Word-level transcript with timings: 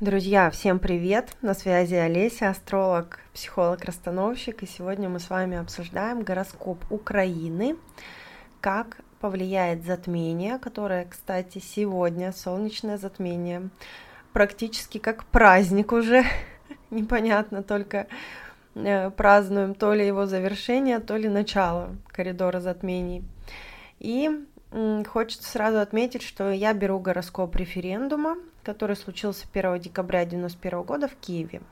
Друзья, 0.00 0.48
всем 0.50 0.78
привет! 0.78 1.30
На 1.42 1.54
связи 1.54 1.96
Олеся, 1.96 2.50
астролог, 2.50 3.18
психолог, 3.34 3.84
расстановщик, 3.84 4.62
и 4.62 4.66
сегодня 4.66 5.08
мы 5.08 5.18
с 5.18 5.28
вами 5.28 5.56
обсуждаем 5.56 6.22
гороскоп 6.22 6.78
Украины, 6.88 7.76
как 8.60 8.98
повлияет 9.18 9.84
затмение, 9.84 10.60
которое, 10.60 11.04
кстати, 11.04 11.58
сегодня, 11.58 12.30
солнечное 12.30 12.96
затмение, 12.96 13.70
практически 14.32 14.98
как 14.98 15.24
праздник 15.24 15.90
уже, 15.90 16.22
непонятно, 16.90 17.64
только 17.64 18.06
э, 18.76 19.10
празднуем 19.10 19.74
то 19.74 19.94
ли 19.94 20.06
его 20.06 20.26
завершение, 20.26 21.00
то 21.00 21.16
ли 21.16 21.28
начало 21.28 21.96
коридора 22.12 22.60
затмений. 22.60 23.24
И 23.98 24.30
Хочется 25.06 25.50
сразу 25.50 25.78
отметить, 25.78 26.22
что 26.22 26.50
я 26.50 26.74
беру 26.74 26.98
гороскоп 26.98 27.56
референдума, 27.56 28.36
который 28.62 28.96
случился 28.96 29.46
1 29.52 29.80
декабря 29.80 30.20
1991 30.20 30.82
года 30.82 31.08
в 31.08 31.16
Киеве. 31.16 31.62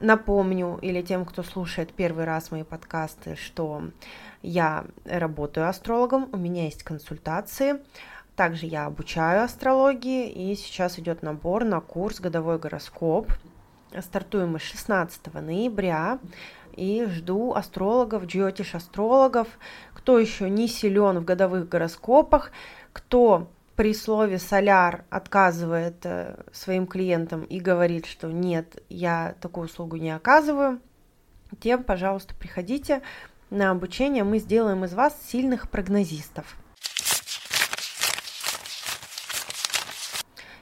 Напомню, 0.00 0.78
или 0.82 1.02
тем, 1.02 1.24
кто 1.24 1.42
слушает 1.42 1.92
первый 1.92 2.24
раз 2.24 2.50
мои 2.50 2.62
подкасты, 2.64 3.36
что 3.36 3.84
я 4.42 4.84
работаю 5.04 5.68
астрологом, 5.68 6.28
у 6.32 6.36
меня 6.36 6.64
есть 6.64 6.82
консультации, 6.82 7.80
также 8.36 8.66
я 8.66 8.86
обучаю 8.86 9.44
астрологии, 9.44 10.28
и 10.28 10.56
сейчас 10.56 10.98
идет 10.98 11.22
набор 11.22 11.64
на 11.64 11.80
курс 11.80 12.20
«Годовой 12.20 12.58
гороскоп». 12.58 13.32
Стартуем 14.00 14.52
мы 14.52 14.58
16 14.58 15.32
ноября, 15.34 16.18
и 16.76 17.06
жду 17.06 17.52
астрологов, 17.54 18.24
джиотиш-астрологов, 18.24 19.46
кто 19.92 20.18
еще 20.18 20.50
не 20.50 20.66
силен 20.66 21.20
в 21.20 21.24
годовых 21.24 21.68
гороскопах, 21.68 22.50
кто 22.92 23.46
при 23.76 23.92
слове 23.94 24.38
соляр 24.38 25.04
отказывает 25.10 26.04
э, 26.04 26.44
своим 26.52 26.86
клиентам 26.86 27.42
и 27.44 27.60
говорит, 27.60 28.06
что 28.06 28.30
нет, 28.30 28.82
я 28.88 29.34
такую 29.40 29.66
услугу 29.66 29.96
не 29.96 30.10
оказываю, 30.10 30.80
тем, 31.60 31.82
пожалуйста, 31.82 32.34
приходите 32.34 33.02
на 33.50 33.70
обучение, 33.70 34.24
мы 34.24 34.38
сделаем 34.38 34.84
из 34.84 34.94
вас 34.94 35.16
сильных 35.26 35.70
прогнозистов. 35.70 36.56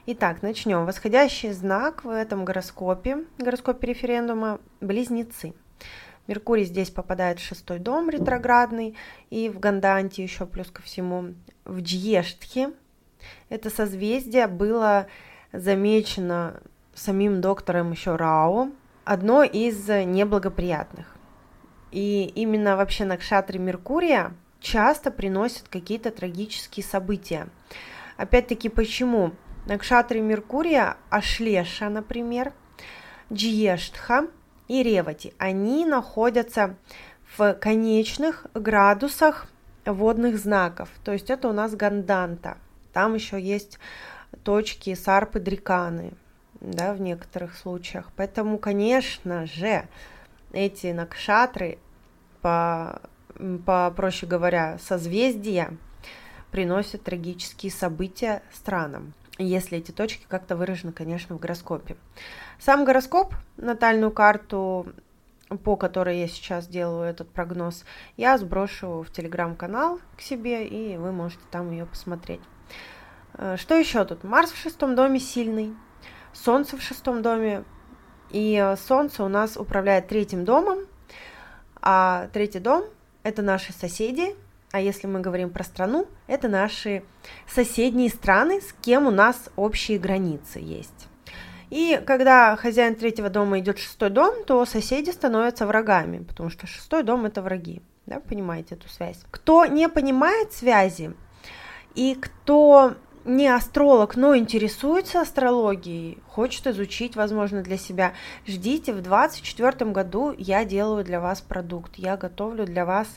Итак, 0.04 0.42
начнем. 0.42 0.84
Восходящий 0.84 1.52
знак 1.52 2.04
в 2.04 2.10
этом 2.10 2.44
гороскопе, 2.44 3.24
гороскопе 3.38 3.86
референдума– 3.86 4.60
близнецы. 4.80 5.54
Меркурий 6.26 6.64
здесь 6.64 6.90
попадает 6.90 7.38
в 7.38 7.44
шестой 7.44 7.78
дом 7.78 8.10
ретроградный, 8.10 8.96
и 9.30 9.48
в 9.48 9.60
Ганданте 9.60 10.22
еще 10.22 10.46
плюс 10.46 10.70
ко 10.70 10.82
всему 10.82 11.34
в 11.64 11.80
Джьештхе. 11.80 12.72
Это 13.48 13.70
созвездие 13.70 14.46
было 14.46 15.06
замечено 15.52 16.60
самим 16.94 17.40
доктором 17.40 17.92
еще 17.92 18.16
Рао, 18.16 18.70
одно 19.04 19.42
из 19.42 19.88
неблагоприятных. 19.88 21.06
И 21.90 22.24
именно 22.34 22.76
вообще 22.76 23.04
на 23.04 23.16
кшатре 23.16 23.58
Меркурия 23.58 24.32
часто 24.60 25.10
приносят 25.10 25.68
какие-то 25.68 26.10
трагические 26.10 26.84
события. 26.84 27.48
Опять-таки, 28.16 28.68
почему? 28.68 29.32
На 29.66 29.78
кшатре 29.78 30.20
Меркурия 30.20 30.96
Ашлеша, 31.10 31.88
например, 31.88 32.52
Джиештха– 33.32 34.26
и 34.72 34.82
Ревати. 34.82 35.34
Они 35.38 35.84
находятся 35.84 36.76
в 37.36 37.54
конечных 37.54 38.46
градусах 38.54 39.46
водных 39.84 40.38
знаков. 40.38 40.88
То 41.04 41.12
есть 41.12 41.30
это 41.30 41.48
у 41.48 41.52
нас 41.52 41.74
ганданта. 41.74 42.56
Там 42.92 43.14
еще 43.14 43.40
есть 43.40 43.78
точки 44.44 44.94
сарпы 44.94 45.40
дриканы, 45.40 46.12
да, 46.60 46.94
в 46.94 47.00
некоторых 47.00 47.56
случаях. 47.56 48.10
Поэтому, 48.16 48.58
конечно 48.58 49.46
же, 49.46 49.88
эти 50.52 50.88
накшатры, 50.88 51.78
по, 52.40 53.00
проще 53.96 54.26
говоря, 54.26 54.78
созвездия, 54.78 55.76
приносят 56.50 57.02
трагические 57.02 57.72
события 57.72 58.42
странам 58.52 59.14
если 59.38 59.78
эти 59.78 59.90
точки 59.90 60.26
как-то 60.28 60.56
выражены, 60.56 60.92
конечно, 60.92 61.36
в 61.36 61.40
гороскопе. 61.40 61.96
Сам 62.58 62.84
гороскоп, 62.84 63.34
натальную 63.56 64.12
карту, 64.12 64.86
по 65.64 65.76
которой 65.76 66.20
я 66.20 66.28
сейчас 66.28 66.66
делаю 66.66 67.08
этот 67.08 67.28
прогноз, 67.30 67.84
я 68.16 68.38
сброшу 68.38 69.02
в 69.02 69.10
телеграм-канал 69.10 70.00
к 70.16 70.20
себе, 70.20 70.66
и 70.66 70.96
вы 70.96 71.12
можете 71.12 71.42
там 71.50 71.70
ее 71.70 71.86
посмотреть. 71.86 72.40
Э, 73.34 73.56
что 73.56 73.74
еще 73.74 74.04
тут? 74.04 74.24
Марс 74.24 74.50
в 74.50 74.56
шестом 74.56 74.94
доме 74.94 75.20
сильный, 75.20 75.74
Солнце 76.32 76.76
в 76.76 76.82
шестом 76.82 77.22
доме, 77.22 77.64
и 78.30 78.74
Солнце 78.86 79.24
у 79.24 79.28
нас 79.28 79.56
управляет 79.56 80.08
третьим 80.08 80.44
домом, 80.44 80.78
а 81.80 82.28
третий 82.32 82.60
дом– 82.60 82.84
это 83.22 83.42
наши 83.42 83.72
соседи, 83.72 84.34
а 84.72 84.80
если 84.80 85.06
мы 85.06 85.20
говорим 85.20 85.50
про 85.50 85.64
страну, 85.64 86.08
это 86.26 86.48
наши 86.48 87.04
соседние 87.46 88.08
страны, 88.08 88.60
с 88.60 88.72
кем 88.80 89.06
у 89.06 89.10
нас 89.10 89.50
общие 89.56 89.98
границы 89.98 90.60
есть. 90.60 91.08
И 91.68 92.00
когда 92.06 92.56
хозяин 92.56 92.94
третьего 92.94 93.30
дома 93.30 93.58
идет 93.58 93.78
в 93.78 93.82
шестой 93.82 94.10
дом, 94.10 94.44
то 94.44 94.64
соседи 94.66 95.10
становятся 95.10 95.66
врагами, 95.66 96.22
потому 96.22 96.50
что 96.50 96.66
шестой 96.66 97.02
дом 97.02 97.24
это 97.24 97.42
враги. 97.42 97.82
Да, 98.06 98.20
понимаете 98.20 98.74
эту 98.74 98.88
связь? 98.88 99.20
Кто 99.30 99.64
не 99.66 99.88
понимает 99.88 100.52
связи 100.52 101.14
и 101.94 102.14
кто 102.14 102.94
не 103.24 103.48
астролог, 103.48 104.16
но 104.16 104.36
интересуется 104.36 105.20
астрологией, 105.20 106.18
хочет 106.28 106.66
изучить, 106.66 107.16
возможно, 107.16 107.62
для 107.62 107.76
себя, 107.76 108.12
ждите, 108.46 108.92
в 108.92 109.02
2024 109.02 109.90
году 109.90 110.34
я 110.36 110.64
делаю 110.64 111.04
для 111.04 111.20
вас 111.20 111.40
продукт, 111.40 111.96
я 111.96 112.16
готовлю 112.16 112.64
для 112.66 112.84
вас 112.84 113.08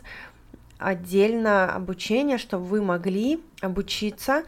отдельно 0.77 1.73
обучение, 1.73 2.37
чтобы 2.37 2.65
вы 2.65 2.81
могли 2.81 3.41
обучиться 3.61 4.43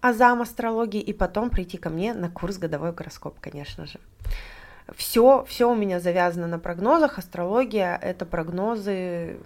азам 0.00 0.42
астрологии 0.42 1.00
и 1.00 1.12
потом 1.12 1.50
прийти 1.50 1.76
ко 1.76 1.90
мне 1.90 2.14
на 2.14 2.30
курс 2.30 2.58
годовой 2.58 2.92
гороскоп, 2.92 3.38
конечно 3.40 3.86
же. 3.86 4.00
Все, 4.96 5.44
все 5.48 5.70
у 5.70 5.74
меня 5.74 6.00
завязано 6.00 6.46
на 6.46 6.58
прогнозах. 6.58 7.18
Астрология– 7.18 7.96
это 8.02 8.26
прогнозы 8.26 9.38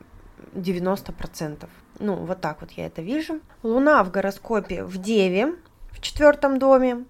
90%. 0.55 1.69
Ну, 1.99 2.15
вот 2.17 2.41
так 2.41 2.61
вот 2.61 2.71
я 2.73 2.87
это 2.87 3.03
вижу. 3.03 3.41
Луна 3.63 4.03
в 4.05 4.11
гороскопе 4.11 4.85
в 4.85 4.99
Деве, 4.99 5.55
в 5.91 6.01
четвертом 6.01 6.59
доме. 6.59 7.05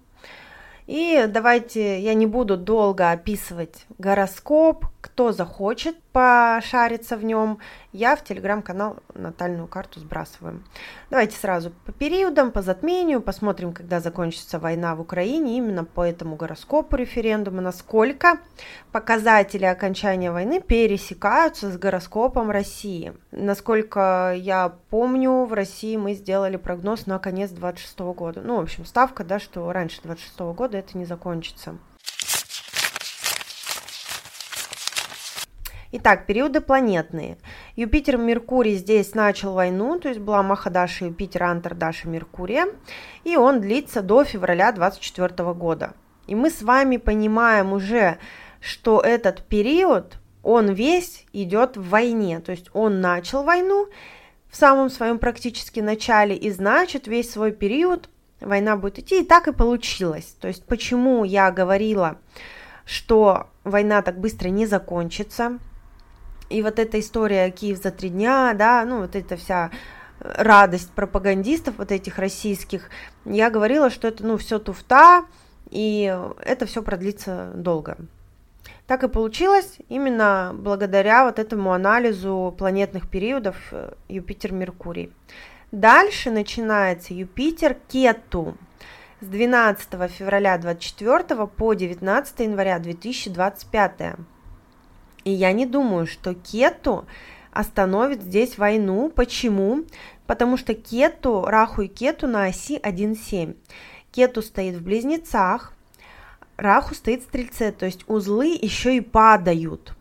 И 0.85 1.25
давайте 1.27 1.99
я 1.99 2.13
не 2.13 2.25
буду 2.25 2.55
долго 2.55 3.11
описывать 3.11 3.85
гороскоп, 3.97 4.85
кто 5.07 5.31
захочет 5.31 5.97
пошариться 6.11 7.15
в 7.15 7.23
нем, 7.23 7.59
я 7.93 8.17
в 8.17 8.23
телеграм-канал 8.25 8.97
натальную 9.15 9.67
карту 9.67 10.01
сбрасываю. 10.01 10.61
Давайте 11.09 11.37
сразу 11.37 11.71
по 11.85 11.93
периодам, 11.93 12.51
по 12.51 12.61
затмению, 12.61 13.21
посмотрим, 13.21 13.71
когда 13.71 14.01
закончится 14.01 14.59
война 14.59 14.95
в 14.95 15.01
Украине, 15.01 15.57
именно 15.57 15.85
по 15.85 16.05
этому 16.05 16.35
гороскопу 16.35 16.97
референдума, 16.97 17.61
насколько 17.61 18.39
показатели 18.91 19.63
окончания 19.63 20.29
войны 20.29 20.59
пересекаются 20.59 21.71
с 21.71 21.77
гороскопом 21.77 22.51
России. 22.51 23.13
Насколько 23.31 24.35
я 24.37 24.75
помню, 24.89 25.45
в 25.45 25.53
России 25.53 25.95
мы 25.95 26.15
сделали 26.15 26.57
прогноз 26.57 27.07
на 27.07 27.17
конец 27.17 27.51
26 27.51 27.99
года. 27.99 28.41
Ну, 28.41 28.57
в 28.57 28.63
общем, 28.63 28.83
ставка, 28.85 29.23
да, 29.23 29.39
что 29.39 29.71
раньше 29.71 30.01
26 30.03 30.39
года 30.53 30.77
это 30.77 30.97
не 30.97 31.05
закончится. 31.05 31.77
Итак, 35.93 36.25
периоды 36.25 36.59
планетные. 36.59 37.37
Юпитер, 37.77 38.17
Меркурий 38.17 38.75
здесь 38.75 39.15
начал 39.15 39.53
войну, 39.53 39.97
то 39.99 40.09
есть 40.09 40.19
была 40.19 40.43
Махадаша, 40.43 41.05
Юпитер, 41.05 41.43
Антардаша, 41.43 42.09
Меркурия, 42.09 42.67
и 43.23 43.37
он 43.37 43.61
длится 43.61 44.01
до 44.01 44.25
февраля 44.25 44.73
24 44.73 45.53
года. 45.53 45.93
И 46.27 46.35
мы 46.35 46.49
с 46.49 46.61
вами 46.61 46.97
понимаем 46.97 47.71
уже, 47.71 48.17
что 48.59 48.99
этот 48.99 49.43
период, 49.43 50.17
он 50.43 50.73
весь 50.73 51.25
идет 51.31 51.77
в 51.77 51.87
войне, 51.89 52.41
то 52.41 52.51
есть 52.51 52.69
он 52.73 52.99
начал 52.99 53.43
войну 53.43 53.87
в 54.49 54.57
самом 54.57 54.89
своем 54.89 55.19
практически 55.19 55.79
начале, 55.79 56.35
и 56.35 56.51
значит 56.51 57.07
весь 57.07 57.31
свой 57.31 57.53
период 57.53 58.09
война 58.41 58.75
будет 58.75 58.99
идти, 58.99 59.21
и 59.21 59.25
так 59.25 59.47
и 59.47 59.53
получилось. 59.53 60.35
То 60.41 60.49
есть 60.49 60.65
почему 60.65 61.23
я 61.23 61.49
говорила, 61.49 62.17
что 62.85 63.47
война 63.63 64.01
так 64.01 64.19
быстро 64.19 64.49
не 64.49 64.65
закончится, 64.65 65.59
и 66.49 66.61
вот 66.61 66.79
эта 66.79 66.99
история 66.99 67.49
Киев 67.51 67.81
за 67.81 67.91
три 67.91 68.09
дня, 68.09 68.53
да, 68.53 68.83
ну 68.85 69.01
вот 69.01 69.15
эта 69.15 69.37
вся 69.37 69.71
радость 70.19 70.91
пропагандистов 70.91 71.75
вот 71.77 71.91
этих 71.91 72.17
российских, 72.17 72.89
я 73.25 73.49
говорила, 73.49 73.89
что 73.89 74.07
это, 74.07 74.25
ну, 74.25 74.37
все 74.37 74.59
туфта, 74.59 75.25
и 75.69 76.15
это 76.43 76.65
все 76.65 76.81
продлится 76.81 77.51
долго. 77.55 77.97
Так 78.87 79.03
и 79.03 79.09
получилось 79.09 79.77
именно 79.89 80.55
благодаря 80.57 81.25
вот 81.25 81.39
этому 81.39 81.73
анализу 81.73 82.55
планетных 82.57 83.09
периодов 83.09 83.57
э, 83.71 83.93
Юпитер-Меркурий. 84.07 85.11
Дальше 85.73 86.31
начинается 86.31 87.13
Юпитер-Кету. 87.13 88.55
с 89.19 89.25
12 89.25 90.09
февраля 90.09 90.57
24 90.57 91.47
по 91.47 91.73
19 91.73 92.39
января 92.39 92.79
2025. 92.79 94.15
И 95.27 95.31
я 95.31 95.51
не 95.51 95.65
думаю, 95.65 96.07
что 96.07 96.33
Кету 96.33 97.05
остановит 97.51 98.21
здесь 98.21 98.57
войну. 98.57 99.11
Почему? 99.13 99.83
Потому 100.25 100.55
что 100.55 100.73
Кету, 100.73 101.43
Раху 101.43 101.81
и 101.81 101.89
Кету 101.89 102.27
на 102.27 102.45
оси 102.45 102.79
1,7. 102.79 103.57
Кету 104.11 104.41
стоит 104.41 104.75
в 104.75 104.83
близнецах, 104.83 105.73
Раху 106.55 106.95
стоит 106.95 107.23
в 107.23 107.25
стрельце, 107.25 107.73
то 107.73 107.85
есть 107.85 108.05
узлы 108.07 108.57
еще 108.61 108.95
и 108.95 109.01
падают. 109.01 109.97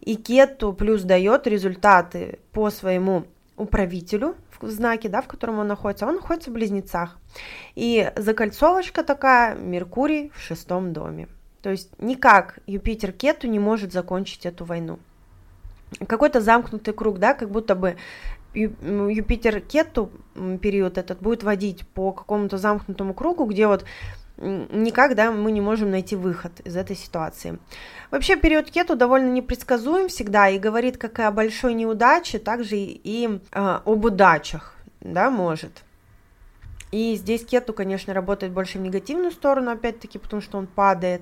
И 0.00 0.16
Кету 0.16 0.72
плюс 0.72 1.02
дает 1.02 1.46
результаты 1.46 2.40
по 2.50 2.70
своему 2.70 3.24
управителю 3.56 4.34
в 4.60 4.68
знаке, 4.68 5.08
да, 5.08 5.22
в 5.22 5.28
котором 5.28 5.60
он 5.60 5.68
находится, 5.68 6.08
он 6.08 6.16
находится 6.16 6.50
в 6.50 6.54
близнецах. 6.54 7.18
И 7.76 8.10
закольцовочка 8.16 9.04
такая, 9.04 9.54
Меркурий 9.54 10.32
в 10.34 10.40
шестом 10.40 10.92
доме. 10.92 11.28
То 11.68 11.72
есть 11.72 11.90
никак 11.98 12.60
Юпитер 12.66 13.12
Кету 13.12 13.46
не 13.46 13.58
может 13.58 13.92
закончить 13.92 14.46
эту 14.46 14.64
войну. 14.64 14.98
Какой-то 16.06 16.40
замкнутый 16.40 16.94
круг, 16.94 17.18
да, 17.18 17.34
как 17.34 17.50
будто 17.50 17.74
бы 17.74 17.96
Юпитер 18.54 19.60
Кету 19.60 20.10
период 20.62 20.96
этот 20.96 21.20
будет 21.20 21.42
водить 21.42 21.86
по 21.88 22.12
какому-то 22.12 22.56
замкнутому 22.56 23.12
кругу, 23.12 23.44
где 23.44 23.66
вот 23.66 23.84
никак, 24.38 25.14
да, 25.14 25.30
мы 25.30 25.52
не 25.52 25.60
можем 25.60 25.90
найти 25.90 26.16
выход 26.16 26.58
из 26.60 26.74
этой 26.74 26.96
ситуации. 26.96 27.58
Вообще 28.10 28.36
период 28.36 28.70
кету 28.70 28.96
довольно 28.96 29.30
непредсказуем 29.30 30.08
всегда 30.08 30.48
и 30.48 30.58
говорит 30.58 30.96
как 30.96 31.18
и 31.18 31.22
о 31.22 31.30
большой 31.30 31.74
неудаче, 31.74 32.38
также 32.38 32.76
и 32.78 33.40
э, 33.52 33.78
об 33.84 34.04
удачах, 34.06 34.74
да, 35.02 35.28
может. 35.28 35.84
И 36.92 37.14
здесь 37.16 37.44
кету, 37.44 37.74
конечно, 37.74 38.14
работает 38.14 38.54
больше 38.54 38.78
в 38.78 38.80
негативную 38.80 39.32
сторону, 39.32 39.72
опять-таки, 39.72 40.18
потому 40.18 40.40
что 40.40 40.56
он 40.56 40.66
падает. 40.66 41.20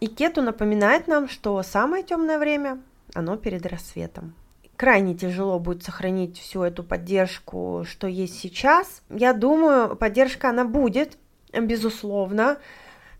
И 0.00 0.06
кету 0.06 0.40
напоминает 0.40 1.06
нам, 1.08 1.28
что 1.28 1.62
самое 1.62 2.02
темное 2.02 2.38
время, 2.38 2.80
оно 3.14 3.36
перед 3.36 3.66
рассветом. 3.66 4.34
Крайне 4.76 5.14
тяжело 5.14 5.58
будет 5.58 5.82
сохранить 5.82 6.38
всю 6.38 6.62
эту 6.62 6.82
поддержку, 6.82 7.84
что 7.86 8.06
есть 8.06 8.40
сейчас. 8.40 9.02
Я 9.10 9.34
думаю, 9.34 9.94
поддержка 9.94 10.48
она 10.48 10.64
будет, 10.64 11.18
безусловно, 11.52 12.56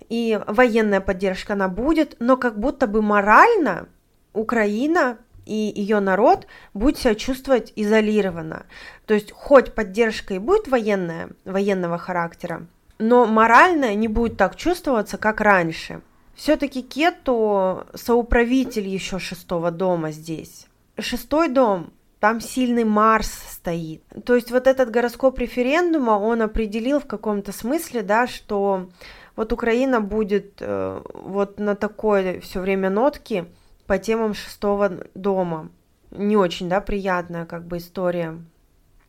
и 0.08 0.40
военная 0.46 1.02
поддержка 1.02 1.52
она 1.52 1.68
будет, 1.68 2.16
но 2.18 2.38
как 2.38 2.58
будто 2.58 2.86
бы 2.86 3.02
морально 3.02 3.88
Украина 4.32 5.18
и 5.44 5.72
ее 5.74 6.00
народ 6.00 6.46
будет 6.72 6.96
себя 6.98 7.14
чувствовать 7.14 7.72
изолированно. 7.76 8.64
То 9.04 9.12
есть 9.12 9.32
хоть 9.32 9.74
поддержка 9.74 10.34
и 10.34 10.38
будет 10.38 10.68
военная, 10.68 11.30
военного 11.44 11.98
характера, 11.98 12.66
но 12.98 13.26
морально 13.26 13.94
не 13.94 14.08
будет 14.08 14.38
так 14.38 14.56
чувствоваться, 14.56 15.18
как 15.18 15.42
раньше. 15.42 16.00
Все-таки 16.40 16.80
Кету 16.80 17.84
соуправитель 17.92 18.88
еще 18.88 19.18
шестого 19.18 19.70
дома 19.70 20.10
здесь. 20.10 20.68
Шестой 20.98 21.50
дом 21.50 21.92
там 22.18 22.40
сильный 22.40 22.84
Марс 22.84 23.30
стоит. 23.30 24.02
То 24.24 24.36
есть 24.36 24.50
вот 24.50 24.66
этот 24.66 24.90
гороскоп 24.90 25.38
референдума, 25.38 26.12
он 26.12 26.40
определил 26.40 26.98
в 26.98 27.06
каком-то 27.06 27.52
смысле, 27.52 28.00
да, 28.00 28.26
что 28.26 28.88
вот 29.36 29.52
Украина 29.52 30.00
будет 30.00 30.54
э, 30.60 31.02
вот 31.12 31.58
на 31.58 31.76
такой 31.76 32.40
все 32.40 32.60
время 32.60 32.88
нотке 32.88 33.44
по 33.86 33.98
темам 33.98 34.32
шестого 34.32 34.92
дома. 35.14 35.68
Не 36.10 36.38
очень, 36.38 36.70
да, 36.70 36.80
приятная 36.80 37.44
как 37.44 37.66
бы 37.66 37.76
история. 37.76 38.38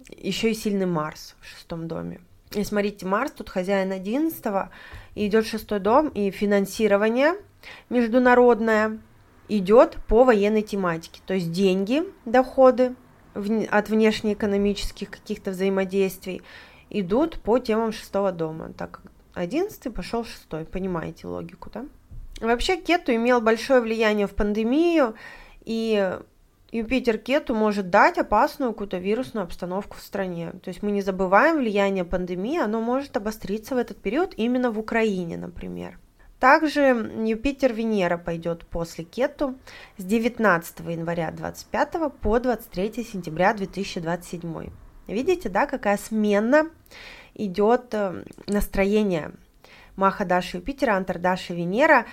Еще 0.09 0.51
и 0.51 0.53
сильный 0.53 0.85
Марс 0.85 1.35
в 1.39 1.45
шестом 1.45 1.87
доме. 1.87 2.19
И 2.51 2.65
смотрите, 2.65 3.05
Марс 3.05 3.31
тут 3.31 3.47
хозяин 3.47 3.93
одиннадцатого, 3.93 4.69
идет 5.15 5.45
шестой 5.45 5.79
дом, 5.79 6.09
и 6.09 6.31
финансирование 6.31 7.35
международное 7.89 8.99
идет 9.47 9.97
по 10.07 10.23
военной 10.23 10.61
тематике. 10.61 11.21
То 11.25 11.33
есть 11.33 11.51
деньги, 11.51 12.03
доходы 12.25 12.95
от 13.33 13.89
внешнеэкономических 13.89 15.09
каких-то 15.09 15.51
взаимодействий 15.51 16.41
идут 16.89 17.41
по 17.41 17.59
темам 17.59 17.91
шестого 17.91 18.31
дома, 18.31 18.73
так 18.77 19.01
как 19.01 19.11
одиннадцатый 19.33 19.91
пошел 19.91 20.25
шестой, 20.25 20.65
понимаете 20.65 21.27
логику, 21.27 21.69
да? 21.73 21.85
Вообще 22.39 22.75
Кету 22.75 23.13
имел 23.13 23.39
большое 23.39 23.81
влияние 23.81 24.27
в 24.27 24.35
пандемию, 24.35 25.15
и 25.63 26.17
Юпитер 26.71 27.17
Кету 27.17 27.53
может 27.53 27.89
дать 27.89 28.17
опасную 28.17 28.71
какую-то 28.71 28.97
вирусную 28.97 29.43
обстановку 29.43 29.97
в 29.97 30.01
стране. 30.01 30.53
То 30.63 30.69
есть 30.69 30.81
мы 30.81 30.91
не 30.91 31.01
забываем 31.01 31.57
влияние 31.57 32.05
пандемии, 32.05 32.59
оно 32.59 32.81
может 32.81 33.17
обостриться 33.17 33.75
в 33.75 33.77
этот 33.77 33.97
период 33.97 34.33
именно 34.37 34.71
в 34.71 34.79
Украине, 34.79 35.37
например. 35.37 35.99
Также 36.39 36.81
Юпитер-Венера 36.81 38.17
пойдет 38.17 38.65
после 38.65 39.03
Кету 39.03 39.55
с 39.97 40.03
19 40.03 40.79
января 40.79 41.29
25 41.31 42.11
по 42.19 42.39
23 42.39 43.03
сентября 43.03 43.53
2027. 43.53 44.69
Видите, 45.07 45.49
да, 45.49 45.67
какая 45.67 45.97
смена 45.97 46.69
идет 47.35 47.93
э, 47.93 48.23
настроение 48.47 49.33
Маха 49.95 50.25
Даши 50.25 50.57
Юпитера, 50.57 50.95
Антардаши 50.95 51.53
Венера. 51.53 52.05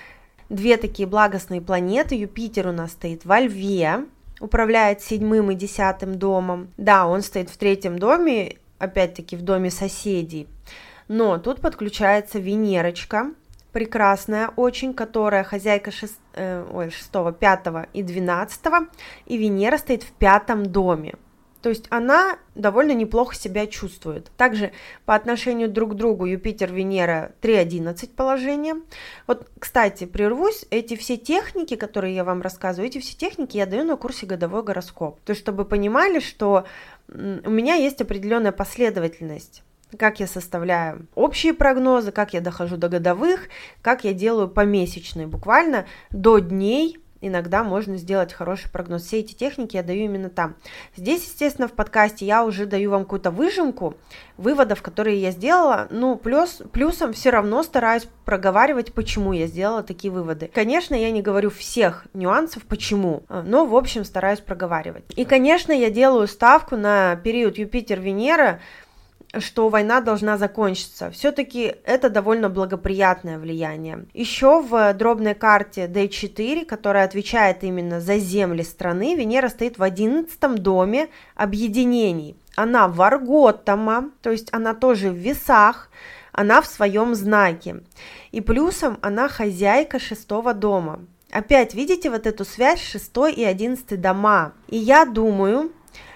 Две 0.51 0.77
такие 0.77 1.09
благостные 1.09 1.63
планеты. 1.63 2.15
Юпитер 2.17 2.69
у 2.69 2.73
нас 2.73 2.93
стоит 2.93 3.25
во 3.25 3.41
Льве, 3.41 4.05
управляет 4.41 5.03
седьмым 5.03 5.51
и 5.51 5.55
десятым 5.55 6.19
домом. 6.19 6.69
Да, 6.77 7.07
он 7.07 7.23
стоит 7.23 7.51
в 7.51 7.57
третьем 7.57 7.99
доме, 7.99 8.57
опять-таки 8.79 9.37
в 9.37 9.43
доме 9.43 9.71
соседей. 9.71 10.49
Но 11.09 11.39
тут 11.39 11.61
подключается 11.61 12.39
Венерочка, 12.39 13.33
прекрасная 13.73 14.49
очень, 14.57 14.95
которая 14.95 15.45
хозяйка 15.45 15.91
6, 15.91 16.15
э, 16.35 16.67
ой, 16.73 16.91
6, 16.91 17.11
5 17.39 17.89
и 17.93 18.03
12, 18.03 18.89
и 19.27 19.37
Венера 19.39 19.79
стоит 19.79 20.03
в 20.03 20.13
пятом 20.13 20.67
доме. 20.67 21.15
То 21.63 21.71
есть 21.71 21.87
она 21.91 22.39
довольно 22.55 22.93
неплохо 22.93 23.35
себя 23.35 23.67
чувствует. 23.67 24.31
Также 24.37 24.73
по 25.05 25.15
отношению 25.15 25.69
друг 25.69 25.93
к 25.93 25.95
другу 25.95 26.27
Юпитер-Венера 26.27 27.33
3.11 27.43 28.11
положение. 28.15 28.77
Вот, 29.27 29.49
кстати, 29.59 30.05
прервусь, 30.05 30.65
эти 30.71 30.97
все 30.97 31.17
техники, 31.17 31.75
которые 31.77 32.15
я 32.15 32.25
вам 32.25 32.43
рассказываю, 32.43 32.89
эти 32.89 32.99
все 32.99 33.17
техники 33.17 33.57
я 33.57 33.67
даю 33.67 33.85
на 33.85 33.97
курсе 33.97 34.27
годовой 34.27 34.63
гороскоп. 34.63 35.21
То 35.25 35.31
есть, 35.31 35.43
чтобы 35.43 35.65
понимали, 35.65 36.21
что 36.21 36.65
у 37.09 37.51
меня 37.51 37.75
есть 37.75 38.01
определенная 38.01 38.53
последовательность 38.53 39.63
как 39.97 40.21
я 40.21 40.27
составляю 40.27 41.07
общие 41.15 41.55
прогнозы, 41.55 42.13
как 42.13 42.35
я 42.35 42.41
дохожу 42.41 42.77
до 42.77 42.89
годовых, 42.89 43.49
как 43.81 44.05
я 44.05 44.13
делаю 44.13 44.49
помесячные, 44.49 45.27
буквально 45.27 45.87
до 46.11 46.39
дней 46.39 46.99
иногда 47.21 47.65
можно 47.65 47.97
сделать 47.97 48.33
хороший 48.33 48.71
прогноз. 48.71 49.05
Все 49.05 49.21
эти 49.21 49.35
техники 49.35 49.77
я 49.77 49.83
даю 49.83 50.05
именно 50.05 50.31
там. 50.31 50.55
Здесь, 50.97 51.25
естественно, 51.25 51.69
в 51.69 51.73
подкасте 51.73 52.27
я 52.27 52.45
уже 52.45 52.67
даю 52.67 52.91
вам 52.91 53.05
какую-то 53.05 53.31
выжимку 53.31 53.95
выводов, 54.37 54.83
которые 54.83 55.21
я 55.21 55.31
сделала. 55.31 55.89
Ну, 55.91 56.17
плюс, 56.17 56.63
плюсом 56.73 57.13
все 57.13 57.31
равно 57.31 57.63
стараюсь 57.63 58.07
проговаривать, 58.25 58.93
почему 58.93 59.33
я 59.33 59.47
сделала 59.47 59.83
такие 59.83 60.13
выводы. 60.13 60.51
Конечно, 60.53 60.95
я 60.95 61.11
не 61.11 61.23
говорю 61.23 61.51
всех 61.51 62.07
нюансов, 62.15 62.65
почему, 62.65 63.23
но, 63.29 63.67
в 63.67 63.75
общем, 63.77 64.05
стараюсь 64.05 64.41
проговаривать. 64.41 65.05
И, 65.17 65.25
конечно, 65.25 65.73
я 65.73 65.91
делаю 65.91 66.29
ставку 66.29 66.77
на 66.77 67.17
период 67.17 67.59
Юпитер-Венера, 67.59 68.61
что 69.37 69.69
война 69.69 70.01
должна 70.01 70.39
закончиться. 70.39 71.11
Все-таки 71.11 71.75
это 71.85 72.09
довольно 72.09 72.49
благоприятное 72.49 73.39
влияние. 73.39 74.07
Еще 74.15 74.63
в 74.63 74.95
дробной 74.95 75.35
карте 75.35 75.87
D4, 75.87 76.65
которая 76.65 77.05
отвечает 77.05 77.63
именно 77.63 78.01
за 78.01 78.19
земли 78.19 78.63
страны, 78.63 79.15
Венера 79.15 79.49
стоит 79.49 79.79
в 79.79 79.83
11 79.83 80.55
доме 80.55 81.09
объединений. 81.35 82.37
Она 82.57 82.89
варготама, 82.89 84.11
то 84.23 84.31
есть 84.31 84.49
она 84.53 84.75
тоже 84.75 85.11
в 85.11 85.17
весах, 85.17 85.91
она 86.33 86.63
в 86.63 86.67
своем 86.67 87.15
знаке. 87.15 87.83
И 88.33 88.41
плюсом 88.41 88.99
она 89.03 89.29
хозяйка 89.29 89.99
шестого 89.99 90.55
дома. 90.55 91.01
Опять 91.31 91.75
видите 91.75 92.09
вот 92.11 92.27
эту 92.27 92.45
связь 92.45 92.81
6 92.81 93.37
и 93.37 93.45
11 93.45 94.01
дома. 94.01 94.53
И 94.69 94.79
я 94.79 95.05
думаю, 95.05 95.73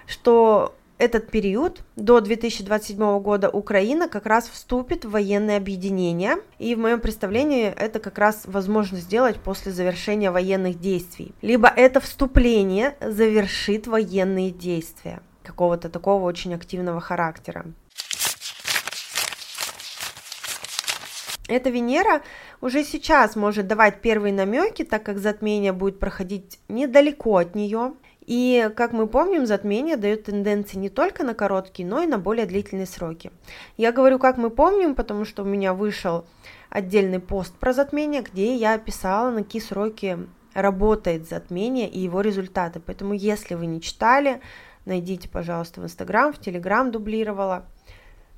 что 0.07 0.75
этот 1.03 1.33
период, 1.33 1.81
до 1.97 2.21
2027 2.21 3.19
года, 3.19 3.51
Украина 3.51 4.09
как 4.09 4.25
раз 4.25 4.49
вступит 4.49 5.05
в 5.05 5.11
военное 5.11 5.57
объединение. 5.57 6.37
И 6.61 6.77
в 6.77 6.79
моем 6.79 7.01
представлении 7.01 7.67
это 7.67 7.99
как 7.99 8.19
раз 8.19 8.43
возможно 8.45 8.99
сделать 8.99 9.37
после 9.37 9.73
завершения 9.73 10.31
военных 10.31 10.79
действий. 10.79 11.35
Либо 11.43 11.67
это 11.67 11.99
вступление 12.01 12.95
завершит 13.01 13.89
военные 13.89 14.53
действия 14.53 15.21
какого-то 15.43 15.89
такого 15.89 16.23
очень 16.25 16.55
активного 16.55 17.01
характера. 17.01 17.67
Эта 21.49 21.69
Венера 21.69 22.23
уже 22.61 22.85
сейчас 22.85 23.35
может 23.35 23.67
давать 23.67 24.01
первые 24.01 24.33
намеки, 24.33 24.85
так 24.85 25.03
как 25.03 25.19
затмение 25.19 25.73
будет 25.73 25.99
проходить 25.99 26.61
недалеко 26.69 27.39
от 27.39 27.57
нее. 27.57 27.95
И, 28.25 28.71
как 28.77 28.93
мы 28.93 29.09
помним, 29.09 29.47
затмение 29.47 29.97
дает 29.97 30.25
тенденции 30.25 30.79
не 30.79 30.89
только 30.89 31.25
на 31.25 31.35
короткие, 31.35 31.89
но 31.89 32.03
и 32.03 32.07
на 32.07 32.19
более 32.19 32.47
длительные 32.47 32.87
сроки. 32.87 33.33
Я 33.77 33.91
говорю, 33.91 34.19
как 34.19 34.37
мы 34.37 34.51
помним, 34.51 34.95
потому 34.95 35.25
что 35.25 35.43
у 35.43 35.47
меня 35.47 35.75
вышел 35.75 36.25
отдельный 36.71 37.19
пост 37.19 37.55
про 37.55 37.73
затмение, 37.73 38.23
где 38.23 38.55
я 38.55 38.75
описала, 38.75 39.31
на 39.31 39.43
какие 39.43 39.61
сроки 39.61 40.19
работает 40.55 41.29
затмение 41.29 41.89
и 41.89 41.99
его 41.99 42.21
результаты. 42.21 42.81
Поэтому, 42.81 43.13
если 43.13 43.55
вы 43.55 43.67
не 43.67 43.81
читали, 43.81 44.41
найдите, 44.85 45.29
пожалуйста, 45.29 45.81
в 45.81 45.85
Инстаграм, 45.85 46.33
в 46.33 46.39
Телеграм 46.39 46.93
дублировала, 46.93 47.65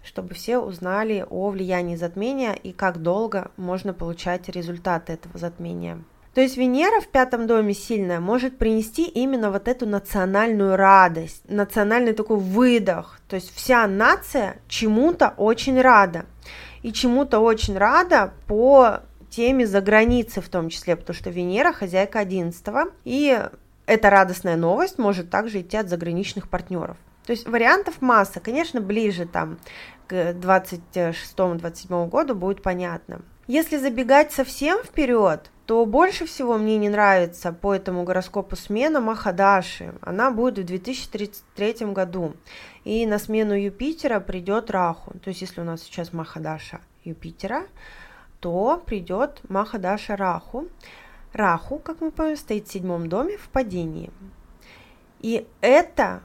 чтобы 0.02 0.34
все 0.34 0.58
узнали 0.58 1.26
о 1.28 1.50
влиянии 1.50 1.96
затмения 1.96 2.52
и 2.52 2.72
как 2.72 3.02
долго 3.02 3.50
можно 3.56 3.92
получать 3.92 4.48
результаты 4.48 5.12
этого 5.12 5.38
затмения. 5.38 6.02
То 6.34 6.40
есть 6.40 6.56
Венера 6.56 7.00
в 7.00 7.06
пятом 7.06 7.46
доме 7.46 7.74
сильная 7.74 8.18
может 8.18 8.58
принести 8.58 9.04
именно 9.04 9.52
вот 9.52 9.68
эту 9.68 9.86
национальную 9.86 10.74
радость, 10.74 11.42
национальный 11.48 12.12
такой 12.12 12.38
выдох. 12.38 13.20
То 13.28 13.36
есть 13.36 13.54
вся 13.54 13.86
нация 13.86 14.56
чему-то 14.66 15.34
очень 15.36 15.80
рада. 15.80 16.26
И 16.82 16.92
чему-то 16.92 17.38
очень 17.38 17.78
рада 17.78 18.34
по 18.48 19.00
теме 19.30 19.66
за 19.66 19.80
границей 19.80 20.42
в 20.42 20.48
том 20.48 20.68
числе, 20.70 20.96
потому 20.96 21.14
что 21.14 21.30
Венера 21.30 21.72
хозяйка 21.72 22.18
11 22.18 22.64
и 23.04 23.40
эта 23.86 24.10
радостная 24.10 24.56
новость 24.56 24.98
может 24.98 25.30
также 25.30 25.60
идти 25.60 25.76
от 25.76 25.88
заграничных 25.88 26.48
партнеров. 26.48 26.96
То 27.26 27.32
есть 27.32 27.48
вариантов 27.48 28.00
масса, 28.00 28.40
конечно, 28.40 28.80
ближе 28.80 29.26
там 29.26 29.58
к 30.08 30.32
26-27 30.32 32.08
году 32.08 32.34
будет 32.34 32.62
понятно. 32.62 33.22
Если 33.46 33.76
забегать 33.76 34.32
совсем 34.32 34.82
вперед, 34.82 35.50
то 35.66 35.86
больше 35.86 36.26
всего 36.26 36.58
мне 36.58 36.76
не 36.76 36.90
нравится 36.90 37.52
по 37.52 37.74
этому 37.74 38.04
гороскопу 38.04 38.54
смена 38.54 39.00
Махадаши. 39.00 39.94
Она 40.02 40.30
будет 40.30 40.58
в 40.58 40.66
2033 40.66 41.86
году. 41.92 42.34
И 42.84 43.06
на 43.06 43.18
смену 43.18 43.54
Юпитера 43.54 44.20
придет 44.20 44.70
Раху. 44.70 45.18
То 45.20 45.28
есть 45.28 45.40
если 45.40 45.62
у 45.62 45.64
нас 45.64 45.82
сейчас 45.82 46.12
Махадаша 46.12 46.80
Юпитера, 47.02 47.66
то 48.40 48.82
придет 48.84 49.40
Махадаша 49.48 50.16
Раху. 50.16 50.68
Раху, 51.32 51.78
как 51.78 52.02
мы 52.02 52.10
помним, 52.10 52.36
стоит 52.36 52.68
в 52.68 52.72
седьмом 52.72 53.08
доме 53.08 53.38
в 53.38 53.48
падении. 53.48 54.10
И 55.20 55.46
это 55.62 56.20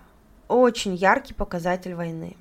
очень 0.50 0.96
яркий 0.96 1.34
показатель 1.34 1.96
войны. 1.96 2.36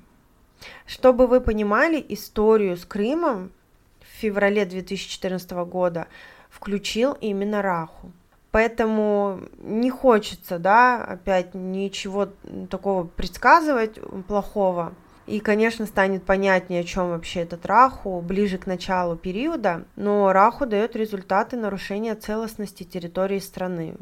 Чтобы 0.85 1.27
вы 1.27 1.39
понимали 1.39 2.05
историю 2.09 2.75
с 2.75 2.83
Крымом 2.83 3.53
в 4.01 4.05
феврале 4.19 4.65
2014 4.65 5.49
года, 5.51 6.07
включил 6.49 7.13
именно 7.13 7.61
Раху. 7.61 8.11
Поэтому 8.51 9.41
не 9.59 9.91
хочется, 9.91 10.57
да, 10.57 11.03
опять 11.03 11.53
ничего 11.53 12.29
такого 12.69 13.05
предсказывать 13.05 13.99
плохого. 14.27 14.93
И, 15.27 15.39
конечно, 15.39 15.85
станет 15.85 16.23
понятнее, 16.23 16.81
о 16.81 16.83
чем 16.83 17.09
вообще 17.09 17.41
этот 17.41 17.67
Раху 17.67 18.19
ближе 18.21 18.57
к 18.57 18.65
началу 18.65 19.15
периода, 19.15 19.85
но 19.95 20.33
Раху 20.33 20.65
дает 20.65 20.95
результаты 20.95 21.55
нарушения 21.55 22.15
целостности 22.15 22.81
территории 22.81 23.37
страны. 23.37 23.95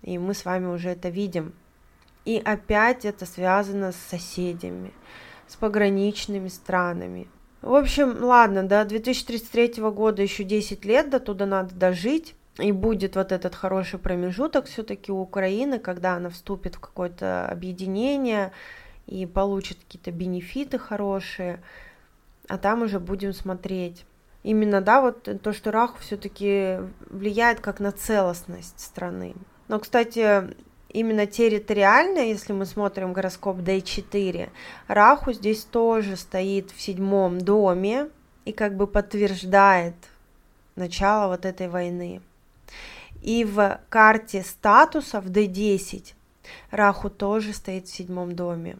И 0.00 0.16
мы 0.16 0.32
с 0.32 0.46
вами 0.46 0.66
уже 0.68 0.88
это 0.88 1.10
видим. 1.10 1.52
И 2.24 2.40
опять 2.42 3.04
это 3.04 3.26
связано 3.26 3.92
с 3.92 3.96
соседями, 3.96 4.92
с 5.46 5.56
пограничными 5.56 6.48
странами. 6.48 7.28
В 7.62 7.74
общем, 7.74 8.24
ладно, 8.24 8.62
до 8.62 8.84
2033 8.84 9.82
года 9.90 10.22
еще 10.22 10.44
10 10.44 10.84
лет, 10.84 11.10
до 11.10 11.20
туда 11.20 11.46
надо 11.46 11.74
дожить. 11.74 12.34
И 12.58 12.72
будет 12.72 13.16
вот 13.16 13.32
этот 13.32 13.54
хороший 13.54 13.98
промежуток 13.98 14.66
все-таки 14.66 15.12
у 15.12 15.20
Украины, 15.20 15.78
когда 15.78 16.16
она 16.16 16.28
вступит 16.30 16.74
в 16.74 16.80
какое-то 16.80 17.46
объединение, 17.48 18.52
и 19.06 19.24
получит 19.26 19.78
какие-то 19.78 20.10
бенефиты 20.10 20.78
хорошие, 20.78 21.62
а 22.48 22.58
там 22.58 22.82
уже 22.82 23.00
будем 23.00 23.32
смотреть. 23.32 24.04
Именно, 24.42 24.80
да, 24.80 25.00
вот 25.00 25.28
то, 25.42 25.52
что 25.52 25.70
Раху 25.70 25.98
все-таки 26.00 26.78
влияет 27.08 27.60
как 27.60 27.80
на 27.80 27.92
целостность 27.92 28.80
страны. 28.80 29.34
Но, 29.68 29.78
кстати, 29.78 30.54
именно 30.92 31.26
территориально, 31.26 32.18
если 32.18 32.52
мы 32.52 32.66
смотрим 32.66 33.12
гороскоп 33.12 33.58
D4, 33.58 34.50
Раху 34.88 35.32
здесь 35.32 35.64
тоже 35.64 36.16
стоит 36.16 36.70
в 36.70 36.80
седьмом 36.80 37.40
доме 37.40 38.08
и 38.44 38.52
как 38.52 38.76
бы 38.76 38.86
подтверждает 38.86 39.94
начало 40.76 41.28
вот 41.28 41.44
этой 41.44 41.68
войны. 41.68 42.20
И 43.22 43.44
в 43.44 43.80
карте 43.88 44.42
статуса 44.42 45.20
в 45.20 45.26
D10 45.26 46.14
Раху 46.70 47.10
тоже 47.10 47.52
стоит 47.52 47.86
в 47.86 47.94
седьмом 47.94 48.34
доме. 48.34 48.78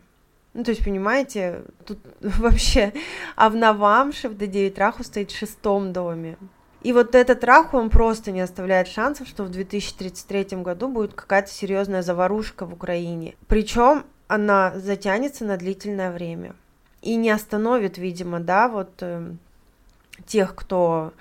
Ну, 0.53 0.65
то 0.65 0.71
есть, 0.71 0.85
понимаете, 0.85 1.63
тут 1.87 1.99
вообще 2.21 2.93
Авнавамши 3.37 4.29
в 4.29 4.33
Д9 4.33 4.77
Раху 4.79 5.05
стоит 5.05 5.31
в 5.31 5.39
шестом 5.39 5.93
доме. 5.93 6.37
И 6.83 6.93
вот 6.93 7.15
этот 7.15 7.45
Раху, 7.45 7.77
он 7.77 7.91
просто 7.91 8.33
не 8.33 8.41
оставляет 8.41 8.89
шансов, 8.89 9.29
что 9.29 9.45
в 9.45 9.51
2033 9.51 10.59
году 10.59 10.89
будет 10.89 11.15
какая-то 11.15 11.51
серьезная 11.51 12.03
заварушка 12.03 12.65
в 12.65 12.73
Украине. 12.73 13.35
Причем 13.49 14.05
она 14.29 14.73
затянется 14.77 15.45
на 15.45 15.57
длительное 15.57 16.11
время. 16.11 16.55
И 17.03 17.17
не 17.17 17.31
остановит, 17.31 17.99
видимо, 17.99 18.41
да, 18.41 18.69
вот 18.69 18.91
э, 19.01 19.33
тех, 20.27 20.55
кто 20.55 21.13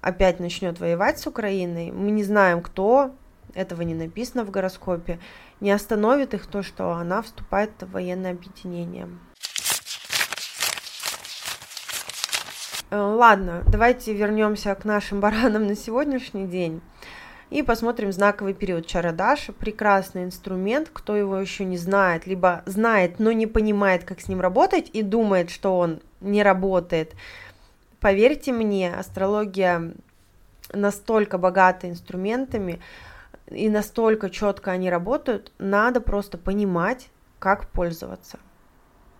опять 0.00 0.40
начнет 0.40 0.80
воевать 0.80 1.18
с 1.18 1.26
Украиной. 1.26 1.90
Мы 1.90 2.10
не 2.10 2.24
знаем, 2.24 2.62
кто, 2.62 3.12
этого 3.54 3.82
не 3.82 3.94
написано 3.94 4.44
в 4.44 4.50
гороскопе 4.50 5.18
не 5.60 5.70
остановит 5.70 6.34
их 6.34 6.46
то, 6.46 6.62
что 6.62 6.92
она 6.92 7.22
вступает 7.22 7.70
в 7.80 7.90
военное 7.90 8.32
объединение. 8.32 9.08
Ладно, 12.96 13.62
давайте 13.66 14.14
вернемся 14.14 14.74
к 14.74 14.84
нашим 14.84 15.20
баранам 15.22 15.66
на 15.66 15.74
сегодняшний 15.74 16.46
день 16.46 16.80
и 17.50 17.62
посмотрим 17.62 18.12
знаковый 18.12 18.54
период 18.54 18.86
Чарадаша. 18.86 19.52
Прекрасный 19.52 20.24
инструмент, 20.24 20.90
кто 20.92 21.14
его 21.16 21.36
еще 21.36 21.64
не 21.64 21.76
знает, 21.76 22.26
либо 22.26 22.62
знает, 22.66 23.18
но 23.18 23.32
не 23.32 23.46
понимает, 23.46 24.04
как 24.04 24.20
с 24.20 24.28
ним 24.28 24.40
работать 24.40 24.90
и 24.92 25.02
думает, 25.02 25.50
что 25.50 25.78
он 25.78 26.00
не 26.20 26.42
работает. 26.42 27.14
Поверьте 28.00 28.52
мне, 28.52 28.92
астрология 28.92 29.92
настолько 30.72 31.38
богата 31.38 31.88
инструментами, 31.88 32.80
и 33.48 33.68
настолько 33.68 34.30
четко 34.30 34.70
они 34.70 34.90
работают, 34.90 35.52
надо 35.58 36.00
просто 36.00 36.38
понимать, 36.38 37.08
как 37.38 37.68
пользоваться. 37.68 38.38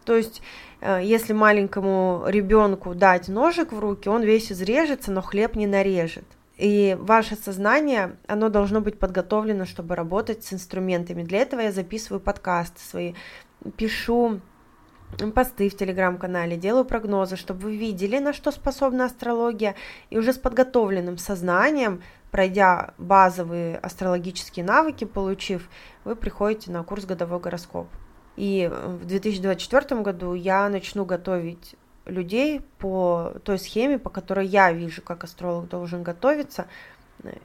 То 0.05 0.17
есть, 0.17 0.43
э, 0.81 1.01
если 1.03 1.33
маленькому 1.33 2.25
ребенку 2.27 2.95
дать 2.95 3.29
ножик 3.29 3.73
в 3.73 3.79
руки, 3.79 4.09
он 4.09 4.23
весь 4.23 4.53
изрежется, 4.53 5.11
но 5.11 5.23
хлеб 5.23 5.57
не 5.57 5.67
нарежет. 5.67 6.25
И 6.57 6.97
ваше 7.01 7.37
сознание, 7.37 8.17
оно 8.29 8.49
должно 8.49 8.81
быть 8.81 8.99
подготовлено, 8.99 9.65
чтобы 9.65 9.97
работать 9.97 10.45
с 10.45 10.53
инструментами. 10.53 11.23
Для 11.23 11.41
этого 11.41 11.61
я 11.61 11.73
записываю 11.73 12.21
подкасты 12.21 12.81
свои, 12.81 13.15
пишу 13.77 14.41
посты 15.35 15.69
в 15.69 15.77
телеграм-канале, 15.77 16.57
делаю 16.57 16.85
прогнозы, 16.85 17.37
чтобы 17.37 17.61
вы 17.61 17.77
видели, 17.77 18.19
на 18.19 18.33
что 18.33 18.51
способна 18.51 19.05
астрология, 19.05 19.75
и 20.11 20.19
уже 20.19 20.33
с 20.33 20.39
подготовленным 20.39 21.19
сознанием 21.19 22.03
пройдя 22.35 22.95
базовые 22.99 23.79
астрологические 23.79 24.65
навыки, 24.65 25.05
получив, 25.05 25.69
вы 26.03 26.17
приходите 26.17 26.73
на 26.73 26.83
курс 26.83 27.05
«Годовой 27.05 27.39
гороскоп». 27.39 27.87
И 28.37 28.71
в 28.73 29.05
2024 29.05 30.01
году 30.01 30.35
я 30.35 30.69
начну 30.69 31.05
готовить 31.05 31.77
людей 32.07 32.61
по 32.79 33.35
той 33.45 33.59
схеме, 33.59 33.99
по 33.99 34.11
которой 34.11 34.47
я 34.47 34.73
вижу, 34.73 35.03
как 35.03 35.25
астролог 35.25 35.69
должен 35.69 36.03
готовиться, 36.03 36.67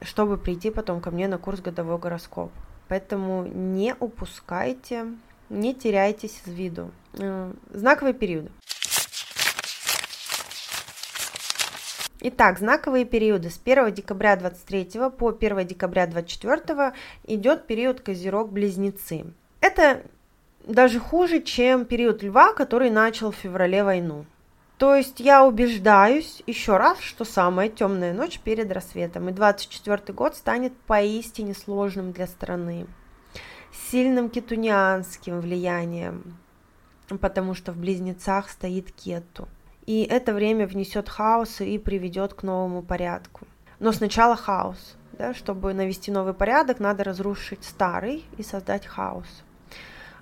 чтобы 0.02 0.36
прийти 0.36 0.70
потом 0.70 1.00
ко 1.00 1.10
мне 1.10 1.28
на 1.28 1.38
курс 1.38 1.60
«Годовой 1.60 1.98
гороскоп». 1.98 2.50
Поэтому 2.88 3.46
не 3.46 3.94
упускайте, 3.98 5.06
не 5.48 5.74
теряйтесь 5.74 6.42
из 6.44 6.52
виду. 6.52 6.90
Э, 7.14 7.52
знаковые 7.70 8.14
периоды. 8.14 8.50
Итак, 12.22 12.58
знаковые 12.58 13.06
периоды 13.06 13.48
с 13.48 13.58
1 13.64 13.94
декабря 13.94 14.36
23 14.36 15.10
по 15.16 15.30
1 15.30 15.66
декабря 15.66 16.06
24 16.06 16.92
идет 17.24 17.66
период 17.66 18.00
Козерог-Близнецы. 18.00 19.32
Это 19.62 20.02
даже 20.72 20.98
хуже, 20.98 21.42
чем 21.42 21.84
период 21.84 22.22
Льва, 22.22 22.52
который 22.52 22.90
начал 22.90 23.30
в 23.30 23.36
феврале 23.36 23.84
войну. 23.84 24.24
То 24.78 24.94
есть 24.94 25.20
я 25.20 25.44
убеждаюсь 25.44 26.42
еще 26.46 26.78
раз, 26.78 27.00
что 27.00 27.24
самая 27.24 27.68
темная 27.68 28.14
ночь 28.14 28.40
перед 28.40 28.72
рассветом, 28.72 29.28
и 29.28 29.32
24 29.32 30.14
год 30.14 30.36
станет 30.36 30.72
поистине 30.86 31.54
сложным 31.54 32.12
для 32.12 32.26
страны, 32.26 32.86
сильным 33.90 34.30
кетунианским 34.30 35.40
влиянием, 35.40 36.38
потому 37.20 37.54
что 37.54 37.72
в 37.72 37.76
близнецах 37.76 38.48
стоит 38.48 38.90
кету– 38.92 39.48
и 39.90 40.02
это 40.04 40.32
время 40.32 40.68
внесет 40.68 41.08
хаос 41.08 41.60
и 41.60 41.76
приведет 41.76 42.34
к 42.34 42.44
новому 42.44 42.80
порядку. 42.80 43.46
Но 43.80 43.90
сначала 43.90 44.36
хаос. 44.36 44.96
Да, 45.18 45.34
чтобы 45.34 45.74
навести 45.74 46.12
новый 46.12 46.32
порядок, 46.32 46.78
надо 46.78 47.02
разрушить 47.02 47.64
старый 47.64 48.24
и 48.38 48.44
создать 48.44 48.86
хаос. 48.86 49.26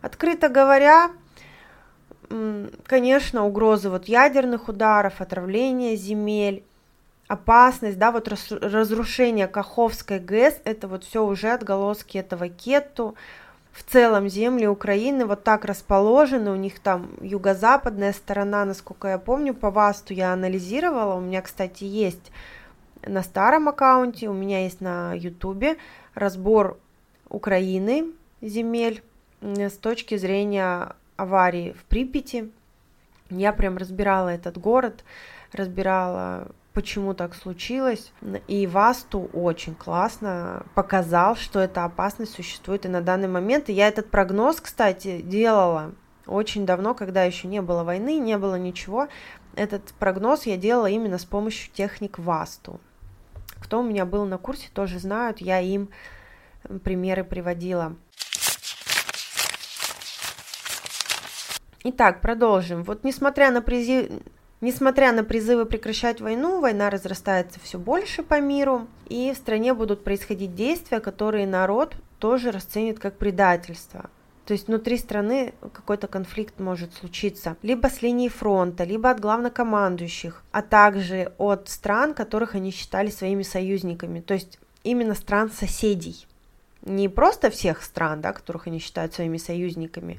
Открыто 0.00 0.48
говоря, 0.48 1.10
конечно, 2.84 3.44
угрозы 3.46 3.90
вот 3.90 4.06
ядерных 4.06 4.68
ударов, 4.68 5.20
отравления 5.20 5.96
земель, 5.96 6.62
опасность, 7.26 7.98
да, 7.98 8.10
вот 8.10 8.28
разрушение 8.28 9.48
Каховской 9.48 10.18
ГЭС, 10.18 10.60
это 10.64 10.88
вот 10.88 11.04
все 11.04 11.24
уже 11.24 11.50
отголоски 11.50 12.18
этого 12.18 12.48
кету, 12.48 13.14
в 13.72 13.84
целом 13.84 14.28
земли 14.28 14.66
Украины 14.66 15.24
вот 15.24 15.44
так 15.44 15.64
расположены, 15.64 16.50
у 16.50 16.56
них 16.56 16.80
там 16.80 17.10
юго-западная 17.20 18.12
сторона, 18.12 18.64
насколько 18.64 19.08
я 19.08 19.18
помню, 19.18 19.54
по 19.54 19.70
ВАСТу 19.70 20.14
я 20.14 20.32
анализировала, 20.32 21.14
у 21.14 21.20
меня, 21.20 21.42
кстати, 21.42 21.84
есть 21.84 22.32
на 23.06 23.22
старом 23.22 23.68
аккаунте, 23.68 24.28
у 24.28 24.32
меня 24.32 24.64
есть 24.64 24.80
на 24.80 25.12
ютубе 25.14 25.76
разбор 26.14 26.78
Украины 27.28 28.06
земель 28.40 29.02
с 29.40 29.76
точки 29.76 30.16
зрения 30.16 30.94
аварии 31.16 31.72
в 31.72 31.84
Припяти. 31.84 32.50
Я 33.30 33.52
прям 33.52 33.76
разбирала 33.76 34.28
этот 34.28 34.58
город, 34.58 35.04
разбирала 35.52 36.48
почему 36.72 37.12
так 37.12 37.34
случилось. 37.34 38.12
И 38.46 38.66
Васту 38.68 39.28
очень 39.32 39.74
классно 39.74 40.64
показал, 40.74 41.34
что 41.34 41.58
эта 41.58 41.84
опасность 41.84 42.34
существует 42.34 42.86
и 42.86 42.88
на 42.88 43.00
данный 43.00 43.26
момент. 43.26 43.68
И 43.68 43.72
я 43.72 43.88
этот 43.88 44.10
прогноз, 44.10 44.60
кстати, 44.60 45.20
делала 45.20 45.92
очень 46.26 46.66
давно, 46.66 46.94
когда 46.94 47.24
еще 47.24 47.48
не 47.48 47.60
было 47.60 47.82
войны, 47.82 48.18
не 48.18 48.38
было 48.38 48.54
ничего. 48.54 49.08
Этот 49.56 49.92
прогноз 49.98 50.46
я 50.46 50.56
делала 50.56 50.86
именно 50.86 51.18
с 51.18 51.24
помощью 51.24 51.72
техник 51.72 52.18
Васту. 52.18 52.80
Кто 53.60 53.80
у 53.80 53.82
меня 53.82 54.04
был 54.04 54.24
на 54.24 54.38
курсе, 54.38 54.68
тоже 54.72 55.00
знают, 55.00 55.38
я 55.40 55.58
им 55.60 55.88
примеры 56.84 57.24
приводила. 57.24 57.96
Итак, 61.84 62.20
продолжим. 62.20 62.82
Вот 62.82 63.04
несмотря 63.04 63.50
на 63.50 63.62
призыв, 63.62 64.10
Несмотря 64.60 65.12
на 65.12 65.22
призывы 65.22 65.66
прекращать 65.66 66.20
войну, 66.20 66.60
война 66.60 66.90
разрастается 66.90 67.60
все 67.60 67.78
больше 67.78 68.24
по 68.24 68.40
миру, 68.40 68.88
и 69.08 69.32
в 69.32 69.36
стране 69.36 69.72
будут 69.72 70.02
происходить 70.02 70.56
действия, 70.56 70.98
которые 70.98 71.46
народ 71.46 71.94
тоже 72.18 72.50
расценит 72.50 72.98
как 72.98 73.16
предательство. 73.16 74.10
То 74.46 74.54
есть 74.54 74.66
внутри 74.66 74.96
страны 74.96 75.52
какой-то 75.72 76.08
конфликт 76.08 76.58
может 76.58 76.92
случиться 76.94 77.56
либо 77.62 77.86
с 77.86 78.02
линии 78.02 78.28
фронта, 78.28 78.82
либо 78.82 79.10
от 79.10 79.20
главнокомандующих, 79.20 80.42
а 80.50 80.62
также 80.62 81.32
от 81.38 81.68
стран, 81.68 82.12
которых 82.12 82.56
они 82.56 82.72
считали 82.72 83.10
своими 83.10 83.44
союзниками, 83.44 84.20
то 84.20 84.34
есть 84.34 84.58
именно 84.82 85.14
стран 85.14 85.52
соседей. 85.52 86.26
Не 86.82 87.08
просто 87.08 87.50
всех 87.50 87.84
стран, 87.84 88.22
да, 88.22 88.32
которых 88.32 88.66
они 88.66 88.80
считают 88.80 89.14
своими 89.14 89.36
союзниками, 89.36 90.18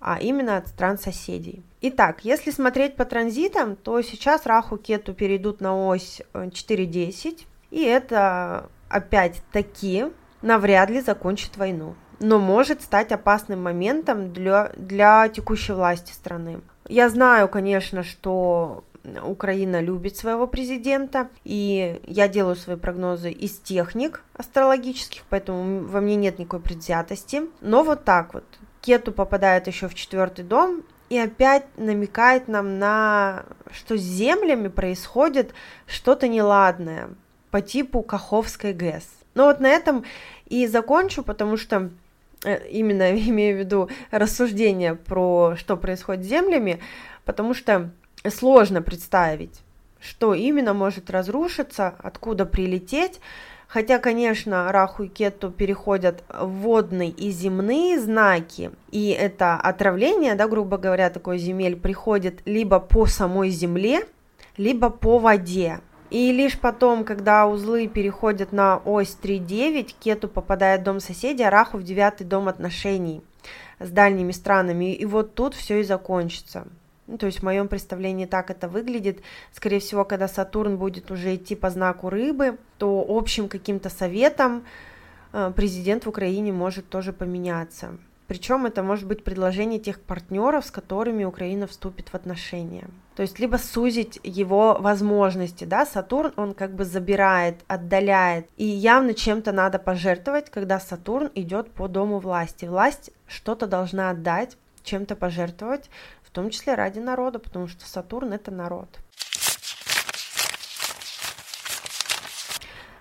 а 0.00 0.18
именно 0.18 0.56
от 0.56 0.68
стран 0.68 0.98
соседей. 0.98 1.62
Итак, 1.82 2.24
если 2.24 2.50
смотреть 2.50 2.96
по 2.96 3.04
транзитам, 3.04 3.76
то 3.76 4.00
сейчас 4.02 4.46
Раху 4.46 4.76
Кету 4.76 5.14
перейдут 5.14 5.60
на 5.60 5.88
ось 5.88 6.20
4.10, 6.34 7.38
э, 7.40 7.44
и 7.70 7.84
это 7.84 8.68
опять-таки 8.88 10.06
навряд 10.42 10.90
ли 10.90 11.00
закончит 11.00 11.56
войну, 11.56 11.94
но 12.18 12.38
может 12.38 12.82
стать 12.82 13.12
опасным 13.12 13.62
моментом 13.62 14.32
для, 14.32 14.72
для 14.76 15.28
текущей 15.28 15.72
власти 15.72 16.12
страны. 16.12 16.60
Я 16.88 17.08
знаю, 17.08 17.48
конечно, 17.48 18.02
что 18.02 18.84
Украина 19.22 19.80
любит 19.80 20.16
своего 20.16 20.46
президента, 20.46 21.28
и 21.44 22.00
я 22.06 22.28
делаю 22.28 22.56
свои 22.56 22.76
прогнозы 22.76 23.30
из 23.30 23.58
техник 23.58 24.22
астрологических, 24.34 25.22
поэтому 25.28 25.86
во 25.86 26.00
мне 26.00 26.16
нет 26.16 26.38
никакой 26.38 26.60
предвзятости. 26.60 27.42
Но 27.60 27.82
вот 27.82 28.04
так 28.04 28.34
вот, 28.34 28.44
Кету 28.80 29.12
попадает 29.12 29.66
еще 29.66 29.88
в 29.88 29.94
четвертый 29.94 30.44
дом 30.44 30.82
и 31.10 31.18
опять 31.18 31.64
намекает 31.76 32.48
нам 32.48 32.78
на, 32.78 33.44
что 33.72 33.96
с 33.96 34.00
землями 34.00 34.68
происходит 34.68 35.52
что-то 35.86 36.28
неладное 36.28 37.10
по 37.50 37.60
типу 37.60 38.02
Каховской 38.02 38.72
ГЭС. 38.72 39.04
Но 39.34 39.46
вот 39.46 39.60
на 39.60 39.68
этом 39.68 40.04
и 40.46 40.66
закончу, 40.66 41.22
потому 41.22 41.56
что 41.56 41.90
э, 42.44 42.68
именно 42.68 43.10
имею 43.28 43.56
в 43.56 43.60
виду 43.60 43.90
рассуждение 44.10 44.94
про 44.94 45.56
что 45.56 45.76
происходит 45.76 46.24
с 46.24 46.28
землями, 46.28 46.80
потому 47.24 47.54
что 47.54 47.90
сложно 48.28 48.82
представить, 48.82 49.60
что 50.00 50.34
именно 50.34 50.74
может 50.74 51.10
разрушиться, 51.10 51.94
откуда 51.98 52.46
прилететь, 52.46 53.20
Хотя, 53.72 54.00
конечно, 54.00 54.72
Раху 54.72 55.04
и 55.04 55.08
Кету 55.08 55.52
переходят 55.52 56.24
в 56.28 56.48
водные 56.48 57.10
и 57.10 57.30
земные 57.30 58.00
знаки, 58.00 58.72
и 58.90 59.10
это 59.10 59.54
отравление, 59.54 60.34
да, 60.34 60.48
грубо 60.48 60.76
говоря, 60.76 61.08
такой 61.08 61.38
земель 61.38 61.76
приходит 61.76 62.40
либо 62.46 62.80
по 62.80 63.06
самой 63.06 63.50
земле, 63.50 64.00
либо 64.56 64.90
по 64.90 65.20
воде. 65.20 65.78
И 66.10 66.32
лишь 66.32 66.58
потом, 66.58 67.04
когда 67.04 67.46
узлы 67.46 67.86
переходят 67.86 68.50
на 68.50 68.78
ось 68.78 69.16
3.9, 69.22 69.94
Кету 70.00 70.26
попадает 70.26 70.80
в 70.80 70.84
дом 70.84 70.98
соседей, 70.98 71.44
а 71.44 71.50
Раху 71.50 71.78
в 71.78 71.84
девятый 71.84 72.26
дом 72.26 72.48
отношений 72.48 73.22
с 73.78 73.88
дальними 73.88 74.32
странами. 74.32 74.92
И 74.92 75.04
вот 75.04 75.36
тут 75.36 75.54
все 75.54 75.78
и 75.78 75.84
закончится. 75.84 76.66
Ну, 77.10 77.18
то 77.18 77.26
есть 77.26 77.40
в 77.40 77.42
моем 77.42 77.66
представлении 77.66 78.26
так 78.26 78.52
это 78.52 78.68
выглядит. 78.68 79.20
Скорее 79.52 79.80
всего, 79.80 80.04
когда 80.04 80.28
Сатурн 80.28 80.76
будет 80.76 81.10
уже 81.10 81.34
идти 81.34 81.56
по 81.56 81.68
знаку 81.68 82.08
рыбы, 82.08 82.56
то 82.78 83.04
общим 83.08 83.48
каким-то 83.48 83.90
советом 83.90 84.64
э, 85.32 85.52
президент 85.56 86.06
в 86.06 86.08
Украине 86.08 86.52
может 86.52 86.88
тоже 86.88 87.12
поменяться. 87.12 87.98
Причем 88.28 88.64
это 88.64 88.84
может 88.84 89.08
быть 89.08 89.24
предложение 89.24 89.80
тех 89.80 90.00
партнеров, 90.00 90.64
с 90.64 90.70
которыми 90.70 91.24
Украина 91.24 91.66
вступит 91.66 92.10
в 92.10 92.14
отношения. 92.14 92.86
То 93.16 93.22
есть 93.22 93.40
либо 93.40 93.56
сузить 93.56 94.20
его 94.22 94.76
возможности, 94.78 95.64
да, 95.64 95.84
Сатурн, 95.84 96.32
он 96.36 96.54
как 96.54 96.76
бы 96.76 96.84
забирает, 96.84 97.56
отдаляет, 97.66 98.46
и 98.56 98.64
явно 98.64 99.14
чем-то 99.14 99.50
надо 99.50 99.80
пожертвовать, 99.80 100.48
когда 100.48 100.78
Сатурн 100.78 101.28
идет 101.34 101.72
по 101.72 101.88
дому 101.88 102.20
власти. 102.20 102.66
Власть 102.66 103.10
что-то 103.26 103.66
должна 103.66 104.10
отдать, 104.10 104.56
чем-то 104.84 105.16
пожертвовать, 105.16 105.90
в 106.30 106.32
том 106.32 106.50
числе 106.50 106.76
ради 106.76 107.00
народа, 107.00 107.40
потому 107.40 107.66
что 107.66 107.88
Сатурн 107.88 108.32
это 108.32 108.52
народ. 108.52 109.00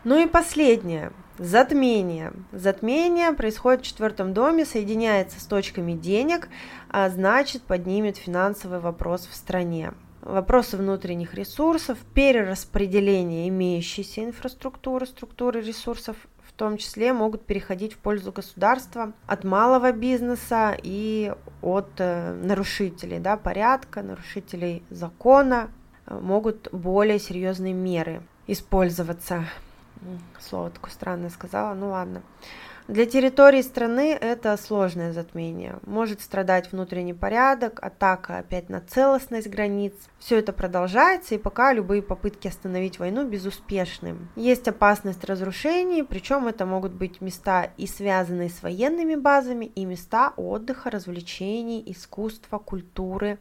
Ну 0.03 0.17
и 0.17 0.25
последнее. 0.25 1.11
Затмение. 1.37 2.33
Затмение 2.51 3.31
происходит 3.33 3.81
в 3.81 3.85
четвертом 3.85 4.33
доме, 4.33 4.65
соединяется 4.65 5.39
с 5.39 5.45
точками 5.45 5.93
денег, 5.93 6.49
а 6.89 7.07
значит 7.09 7.61
поднимет 7.61 8.17
финансовый 8.17 8.79
вопрос 8.79 9.27
в 9.27 9.35
стране. 9.35 9.93
Вопросы 10.21 10.75
внутренних 10.77 11.35
ресурсов, 11.35 11.99
перераспределение 12.15 13.47
имеющейся 13.49 14.23
инфраструктуры, 14.23 15.05
структуры 15.05 15.61
ресурсов 15.61 16.17
том 16.59 16.77
числе 16.77 17.13
могут 17.13 17.45
переходить 17.45 17.93
в 17.93 17.97
пользу 17.97 18.33
государства 18.33 19.13
от 19.25 19.45
малого 19.45 19.93
бизнеса 19.93 20.77
и 20.83 21.33
от 21.61 21.89
э, 21.97 22.33
нарушителей 22.33 23.19
да, 23.19 23.37
порядка, 23.37 24.03
нарушителей 24.03 24.83
закона 24.89 25.71
э, 26.05 26.19
могут 26.19 26.67
более 26.73 27.17
серьезные 27.17 27.73
меры 27.73 28.21
использоваться. 28.45 29.45
Слово 30.39 30.69
такое 30.69 30.91
странное 30.91 31.29
сказала, 31.29 31.73
ну 31.73 31.91
ладно. 31.91 32.21
Для 32.89 33.05
территории 33.05 33.61
страны 33.61 34.17
это 34.19 34.57
сложное 34.57 35.13
затмение. 35.13 35.77
Может 35.85 36.21
страдать 36.21 36.71
внутренний 36.71 37.13
порядок, 37.13 37.77
атака 37.83 38.39
опять 38.39 38.67
на 38.67 38.81
целостность 38.81 39.47
границ. 39.47 39.93
Все 40.17 40.39
это 40.39 40.53
продолжается, 40.53 41.35
и 41.35 41.37
пока 41.37 41.71
любые 41.71 42.01
попытки 42.01 42.47
остановить 42.47 42.97
войну 42.97 43.27
безуспешны. 43.27 44.15
Есть 44.35 44.67
опасность 44.67 45.23
разрушений, 45.23 46.03
причем 46.03 46.47
это 46.47 46.65
могут 46.65 46.93
быть 46.93 47.21
места 47.21 47.69
и 47.77 47.85
связанные 47.85 48.49
с 48.49 48.63
военными 48.63 49.13
базами, 49.13 49.65
и 49.65 49.85
места 49.85 50.33
отдыха, 50.35 50.89
развлечений, 50.89 51.83
искусства, 51.85 52.57
культуры, 52.57 53.37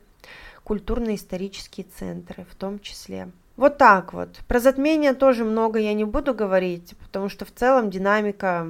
культурно-исторические 0.63 1.87
центры 1.87 2.45
в 2.51 2.55
том 2.55 2.81
числе. 2.81 3.31
Вот 3.57 3.79
так 3.79 4.13
вот. 4.13 4.41
Про 4.47 4.61
затмение 4.61 5.15
тоже 5.15 5.47
много 5.47 5.79
я 5.79 5.95
не 5.95 6.05
буду 6.05 6.35
говорить, 6.35 6.95
потому 7.01 7.31
что 7.31 7.47
в 7.47 7.51
целом 7.51 7.89
динамика 7.89 8.69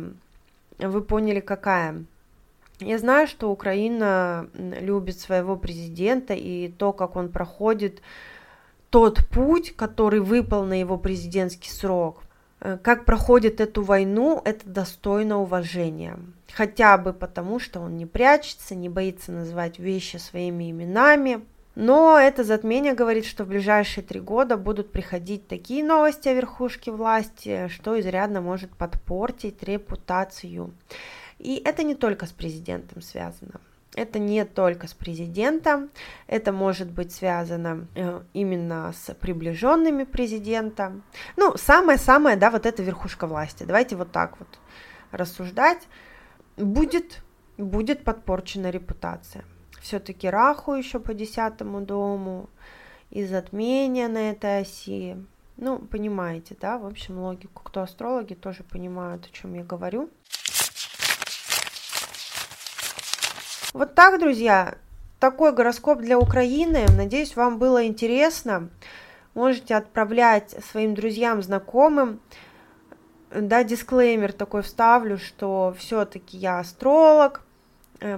вы 0.79 1.03
поняли, 1.03 1.41
какая. 1.41 2.05
Я 2.81 2.99
знаю, 2.99 3.27
что 3.27 3.51
Украина 3.51 4.49
любит 4.55 5.19
своего 5.19 5.57
президента 5.57 6.35
и 6.35 6.69
то, 6.69 6.93
как 6.93 7.17
он 7.17 7.31
проходит 7.31 8.03
тот 8.91 9.27
путь, 9.29 9.75
который 9.75 10.21
выпал 10.21 10.65
на 10.65 10.79
его 10.79 10.97
президентский 10.97 11.71
срок. 11.71 12.23
Э, 12.61 12.79
как 12.81 13.05
проходит 13.05 13.61
эту 13.61 13.83
войну, 13.83 14.41
это 14.45 14.69
достойно 14.69 15.41
уважения. 15.41 16.19
Хотя 16.53 16.99
бы 16.99 17.13
потому, 17.13 17.59
что 17.59 17.81
он 17.81 17.97
не 17.97 18.07
прячется, 18.07 18.75
не 18.75 18.89
боится 18.89 19.33
называть 19.33 19.79
вещи 19.79 20.17
своими 20.17 20.71
именами. 20.71 21.41
Но 21.81 22.19
это 22.19 22.43
затмение 22.43 22.93
говорит, 22.93 23.25
что 23.25 23.45
в 23.45 23.49
ближайшие 23.49 24.03
три 24.03 24.19
года 24.19 24.57
будут 24.57 24.91
приходить 24.91 25.47
такие 25.47 25.85
новости 25.85 26.29
о 26.29 26.35
верхушке 26.35 26.91
власти, 26.91 27.69
что 27.69 28.01
изрядно 28.01 28.41
может 28.41 28.77
подпортить 28.77 29.63
репутацию. 29.63 30.75
И 31.39 31.63
это 31.65 31.85
не 31.85 31.95
только 31.95 32.27
с 32.27 32.33
президентом 32.33 33.01
связано. 33.01 33.61
Это 33.95 34.19
не 34.19 34.45
только 34.45 34.89
с 34.89 34.93
президентом, 34.93 35.91
это 36.27 36.51
может 36.51 36.91
быть 36.91 37.13
связано 37.13 37.87
э, 37.95 38.23
именно 38.33 38.93
с 38.93 39.15
приближенными 39.15 40.03
президента. 40.03 41.01
Ну, 41.37 41.57
самое-самое, 41.57 42.37
да, 42.37 42.51
вот 42.51 42.67
эта 42.67 42.83
верхушка 42.83 43.29
власти. 43.29 43.63
Давайте 43.63 43.95
вот 43.95 44.11
так 44.11 44.41
вот 44.41 44.49
рассуждать. 45.13 45.87
Будет, 46.57 47.23
будет 47.57 48.03
подпорчена 48.03 48.71
репутация. 48.71 49.45
Все-таки 49.81 50.29
Раху 50.29 50.75
еще 50.75 50.99
по 51.01 51.15
десятому 51.15 51.81
дому, 51.81 52.49
и 53.11 53.25
затмение 53.25 54.09
на 54.09 54.31
этой 54.31 54.61
оси. 54.61 55.17
Ну, 55.57 55.79
понимаете, 55.79 56.57
да, 56.61 56.79
в 56.79 56.87
общем, 56.87 57.19
логику. 57.19 57.63
Кто 57.65 57.83
астрологи, 57.83 58.35
тоже 58.35 58.63
понимают, 58.63 59.27
о 59.27 59.31
чем 59.31 59.55
я 59.55 59.65
говорю. 59.65 60.09
Вот 63.73 63.95
так, 63.95 64.21
друзья, 64.21 64.77
такой 65.19 65.53
гороскоп 65.53 66.01
для 66.01 66.19
Украины. 66.19 66.87
Надеюсь, 66.97 67.37
вам 67.37 67.59
было 67.59 67.87
интересно. 67.87 68.71
Можете 69.35 69.75
отправлять 69.75 70.55
своим 70.65 70.95
друзьям, 70.95 71.43
знакомым. 71.43 72.21
Да, 73.31 73.63
дисклеймер 73.63 74.33
такой 74.33 74.63
вставлю, 74.63 75.19
что 75.19 75.75
все-таки 75.77 76.37
я 76.37 76.61
астролог, 76.61 77.43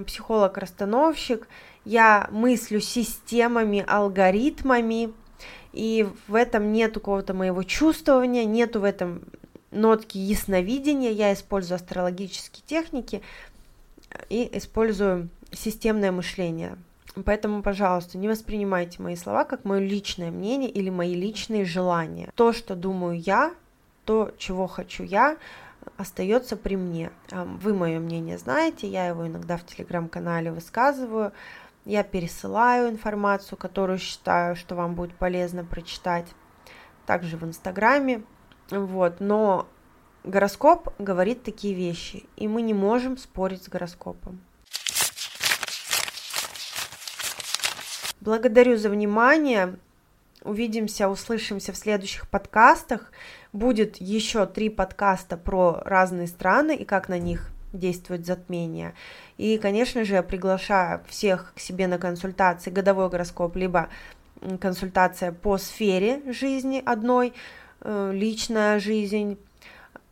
психолог-расстановщик, 0.07 1.49
я 1.85 2.29
мыслю 2.31 2.81
системами, 2.81 3.85
алгоритмами, 3.87 5.13
и 5.73 6.07
в 6.27 6.35
этом 6.35 6.73
нет 6.73 6.95
какого-то 6.95 7.35
моего 7.35 7.63
чувствования, 7.63 8.45
нету 8.45 8.81
в 8.81 8.85
этом 8.85 9.23
нотки 9.71 10.19
ясновидения, 10.19 11.11
я 11.11 11.33
использую 11.33 11.77
астрологические 11.77 12.63
техники 12.67 13.23
и 14.29 14.49
использую 14.53 15.29
системное 15.53 16.13
мышление. 16.13 16.77
Поэтому, 17.25 17.63
пожалуйста, 17.63 18.19
не 18.19 18.29
воспринимайте 18.29 19.03
мои 19.03 19.17
слова 19.17 19.45
как 19.45 19.65
мое 19.65 19.81
личное 19.81 20.31
мнение 20.31 20.71
или 20.71 20.91
мои 20.91 21.15
личные 21.15 21.65
желания. 21.65 22.31
То, 22.35 22.53
что 22.53 22.77
думаю 22.77 23.19
я, 23.19 23.53
то, 24.05 24.33
чего 24.39 24.67
хочу 24.67 25.03
я, 25.03 25.37
остается 25.97 26.57
при 26.57 26.77
мне. 26.77 27.11
Вы 27.31 27.75
мое 27.75 28.01
мнение 28.01 28.39
знаете, 28.39 28.87
я 28.89 29.07
его 29.07 29.27
иногда 29.27 29.57
в 29.57 29.65
телеграм-канале 29.65 30.53
высказываю, 30.53 31.33
я 31.85 32.03
пересылаю 32.03 32.91
информацию, 32.91 33.59
которую 33.59 33.99
считаю, 33.99 34.57
что 34.57 34.75
вам 34.75 34.95
будет 34.95 35.15
полезно 35.15 35.65
прочитать, 35.65 36.27
также 37.07 37.37
в 37.37 37.45
инстаграме, 37.45 38.23
вот, 38.71 39.21
но 39.21 39.67
гороскоп 40.25 40.95
говорит 40.99 41.43
такие 41.43 41.75
вещи, 41.75 42.27
и 42.37 42.47
мы 42.49 42.63
не 42.63 42.75
можем 42.75 43.17
спорить 43.17 43.65
с 43.65 43.69
гороскопом. 43.69 44.41
Благодарю 48.21 48.77
за 48.77 48.91
внимание. 48.91 49.79
Увидимся, 50.43 51.09
услышимся 51.09 51.73
в 51.73 51.77
следующих 51.77 52.29
подкастах. 52.29 53.13
Будет 53.53 53.97
еще 53.97 54.47
три 54.47 54.69
подкаста 54.69 55.37
про 55.37 55.83
разные 55.85 56.27
страны 56.27 56.77
и 56.77 56.85
как 56.85 57.09
на 57.09 57.19
них 57.19 57.51
действует 57.73 58.27
затмение. 58.27 58.95
И, 59.39 59.59
конечно 59.59 60.05
же, 60.05 60.23
приглашаю 60.23 61.03
всех 61.09 61.53
к 61.55 61.61
себе 61.61 61.87
на 61.87 61.99
консультации 61.99 62.71
годовой 62.71 63.09
гороскоп, 63.09 63.57
либо 63.57 63.89
консультация 64.61 65.33
по 65.33 65.59
сфере 65.59 66.23
жизни 66.33 66.83
одной, 66.85 67.33
э, 67.81 68.11
личная 68.13 68.79
жизнь, 68.81 69.39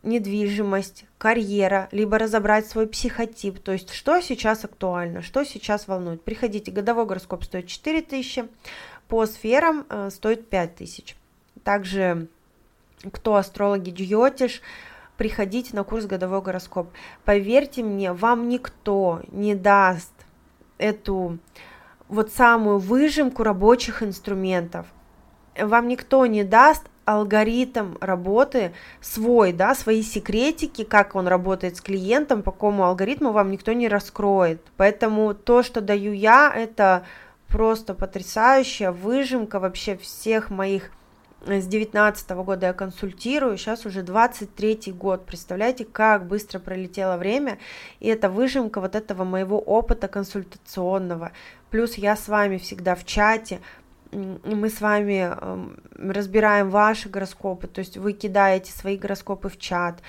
недвижимость, 0.03 1.05
карьера, 1.17 1.89
либо 1.91 2.17
разобрать 2.17 2.67
свой 2.67 2.87
психотип, 2.87 3.59
то 3.59 3.73
есть 3.73 3.91
что 3.91 4.21
сейчас 4.21 4.63
актуально, 4.63 5.21
что 5.21 5.43
сейчас 5.43 5.87
волнует. 5.87 6.23
Приходите, 6.23 6.71
годовой 6.71 7.05
гороскоп 7.05 7.43
стоит 7.43 7.67
4 7.67 8.01
тысячи, 8.01 8.47
по 9.07 9.25
сферам 9.25 9.85
э, 9.89 10.09
стоит 10.11 10.47
5 10.49 10.75
тысяч. 10.75 11.17
Также, 11.63 12.27
кто 13.11 13.35
астрологи 13.35 13.91
Дьотиш, 13.91 14.61
приходите 15.17 15.75
на 15.75 15.83
курс 15.83 16.05
годовой 16.05 16.41
гороскоп. 16.41 16.89
Поверьте 17.25 17.83
мне, 17.83 18.13
вам 18.13 18.49
никто 18.49 19.21
не 19.31 19.55
даст 19.55 20.13
эту 20.77 21.39
вот 22.07 22.31
самую 22.31 22.79
выжимку 22.79 23.43
рабочих 23.43 24.01
инструментов. 24.01 24.87
Вам 25.59 25.87
никто 25.87 26.25
не 26.25 26.43
даст 26.43 26.83
алгоритм 27.05 27.95
работы 28.01 28.71
свой, 29.01 29.51
да, 29.51 29.73
свои 29.73 30.03
секретики, 30.03 30.83
как 30.83 31.15
он 31.15 31.27
работает 31.27 31.77
с 31.77 31.81
клиентом, 31.81 32.43
по 32.43 32.51
какому 32.51 32.85
алгоритму 32.85 33.31
вам 33.31 33.51
никто 33.51 33.73
не 33.73 33.87
раскроет. 33.87 34.61
Поэтому 34.77 35.33
то, 35.33 35.63
что 35.63 35.81
даю 35.81 36.13
я, 36.13 36.53
это 36.55 37.03
просто 37.47 37.95
потрясающая 37.95 38.91
выжимка 38.91 39.59
вообще 39.59 39.97
всех 39.97 40.51
моих 40.51 40.91
с 41.45 41.65
19 41.65 42.29
года 42.31 42.67
я 42.67 42.73
консультирую, 42.73 43.57
сейчас 43.57 43.85
уже 43.85 44.03
23 44.03 44.91
год, 44.91 45.25
представляете, 45.25 45.85
как 45.85 46.27
быстро 46.27 46.59
пролетело 46.59 47.17
время, 47.17 47.59
и 47.99 48.07
это 48.07 48.29
выжимка 48.29 48.81
вот 48.81 48.95
этого 48.95 49.23
моего 49.23 49.59
опыта 49.59 50.07
консультационного, 50.07 51.31
плюс 51.69 51.95
я 51.95 52.15
с 52.15 52.27
вами 52.27 52.57
всегда 52.57 52.95
в 52.95 53.05
чате, 53.05 53.61
мы 54.11 54.69
с 54.69 54.81
вами 54.81 55.31
разбираем 56.11 56.69
ваши 56.69 57.09
гороскопы, 57.09 57.67
то 57.67 57.79
есть 57.79 57.97
вы 57.97 58.13
кидаете 58.13 58.71
свои 58.71 58.97
гороскопы 58.97 59.49
в 59.49 59.57
чат, 59.57 60.01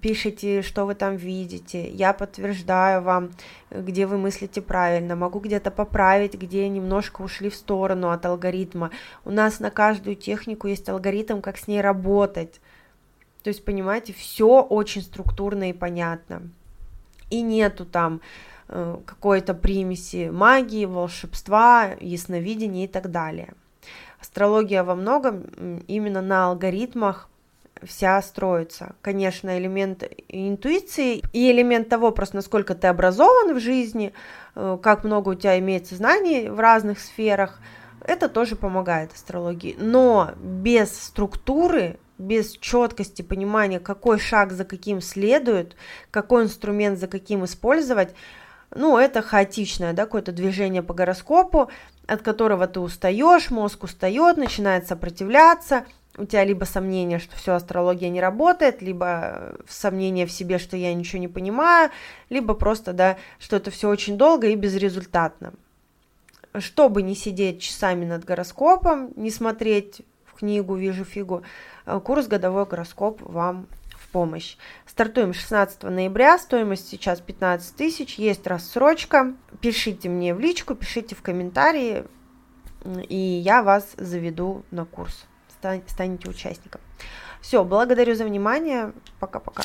пишите, 0.00 0.62
что 0.62 0.86
вы 0.86 0.94
там 0.94 1.16
видите, 1.16 1.88
я 1.90 2.12
подтверждаю 2.12 3.02
вам, 3.02 3.30
где 3.70 4.06
вы 4.06 4.18
мыслите 4.18 4.62
правильно, 4.62 5.16
могу 5.16 5.40
где-то 5.40 5.70
поправить, 5.70 6.34
где 6.34 6.68
немножко 6.68 7.22
ушли 7.22 7.50
в 7.50 7.54
сторону 7.54 8.10
от 8.10 8.24
алгоритма. 8.26 8.90
У 9.24 9.30
нас 9.30 9.60
на 9.60 9.70
каждую 9.70 10.16
технику 10.16 10.66
есть 10.66 10.88
алгоритм, 10.88 11.40
как 11.40 11.58
с 11.58 11.66
ней 11.66 11.80
работать. 11.80 12.60
То 13.42 13.48
есть, 13.48 13.64
понимаете, 13.64 14.12
все 14.12 14.62
очень 14.62 15.02
структурно 15.02 15.70
и 15.70 15.72
понятно. 15.72 16.42
И 17.30 17.42
нету 17.42 17.84
там 17.84 18.20
Э, 18.70 18.98
какой-то 19.06 19.54
примеси 19.54 20.28
магии, 20.30 20.84
волшебства, 20.84 21.92
ясновидения 22.00 22.84
и 22.84 22.88
так 22.88 23.10
далее. 23.10 23.54
Астрология 24.20 24.84
во 24.84 24.94
многом 24.94 25.44
именно 25.86 26.20
на 26.20 26.48
алгоритмах 26.48 27.30
вся 27.84 28.20
строится. 28.22 28.94
Конечно, 29.02 29.58
элемент 29.58 30.04
интуиции 30.28 31.22
и 31.32 31.50
элемент 31.50 31.88
того, 31.88 32.10
просто 32.10 32.36
насколько 32.36 32.74
ты 32.74 32.86
образован 32.86 33.54
в 33.54 33.60
жизни, 33.60 34.12
э, 34.54 34.78
как 34.82 35.04
много 35.04 35.30
у 35.30 35.34
тебя 35.34 35.58
имеется 35.58 35.94
знаний 35.94 36.48
в 36.48 36.60
разных 36.60 37.00
сферах, 37.00 37.60
это 38.04 38.28
тоже 38.28 38.56
помогает 38.56 39.12
астрологии. 39.12 39.76
Но 39.78 40.30
без 40.40 40.90
структуры, 40.90 41.98
без 42.16 42.52
четкости 42.52 43.22
понимания, 43.22 43.80
какой 43.80 44.18
шаг 44.18 44.52
за 44.52 44.64
каким 44.64 45.00
следует, 45.00 45.76
какой 46.10 46.44
инструмент 46.44 46.98
за 46.98 47.06
каким 47.06 47.44
использовать, 47.44 48.14
ну, 48.74 48.98
это 48.98 49.22
хаотичное, 49.22 49.92
да, 49.92 50.04
какое-то 50.04 50.32
движение 50.32 50.82
по 50.82 50.92
гороскопу, 50.94 51.70
от 52.06 52.22
которого 52.22 52.66
ты 52.66 52.80
устаешь, 52.80 53.50
мозг 53.50 53.84
устает, 53.84 54.36
начинает 54.36 54.86
сопротивляться, 54.86 55.86
у 56.18 56.26
тебя 56.26 56.44
либо 56.44 56.64
сомнение, 56.64 57.18
что 57.18 57.36
все, 57.36 57.54
астрология 57.54 58.08
не 58.08 58.20
работает, 58.20 58.82
либо 58.82 59.56
сомнение 59.68 60.26
в 60.26 60.32
себе, 60.32 60.58
что 60.58 60.76
я 60.76 60.92
ничего 60.92 61.20
не 61.20 61.28
понимаю, 61.28 61.90
либо 62.28 62.54
просто, 62.54 62.92
да, 62.92 63.16
что 63.38 63.56
это 63.56 63.70
все 63.70 63.88
очень 63.88 64.18
долго 64.18 64.48
и 64.48 64.56
безрезультатно. 64.56 65.52
Чтобы 66.58 67.02
не 67.02 67.14
сидеть 67.14 67.62
часами 67.62 68.04
над 68.04 68.24
гороскопом, 68.24 69.12
не 69.16 69.30
смотреть 69.30 70.02
в 70.24 70.34
книгу 70.34 70.74
«Вижу 70.74 71.04
фигу», 71.04 71.42
э, 71.86 72.00
курс 72.00 72.26
«Годовой 72.26 72.66
гороскоп» 72.66 73.22
вам 73.22 73.68
помощь. 74.12 74.56
Стартуем 74.86 75.32
16 75.32 75.84
ноября, 75.84 76.38
стоимость 76.38 76.88
сейчас 76.88 77.20
15 77.20 77.76
тысяч, 77.76 78.14
есть 78.18 78.46
рассрочка. 78.46 79.34
Пишите 79.60 80.08
мне 80.08 80.34
в 80.34 80.40
личку, 80.40 80.74
пишите 80.74 81.14
в 81.14 81.22
комментарии, 81.22 82.04
и 83.08 83.16
я 83.16 83.62
вас 83.62 83.92
заведу 83.96 84.64
на 84.70 84.84
курс. 84.84 85.26
Станете 85.86 86.28
участником. 86.28 86.80
Все, 87.40 87.64
благодарю 87.64 88.14
за 88.14 88.24
внимание. 88.24 88.92
Пока-пока. 89.20 89.64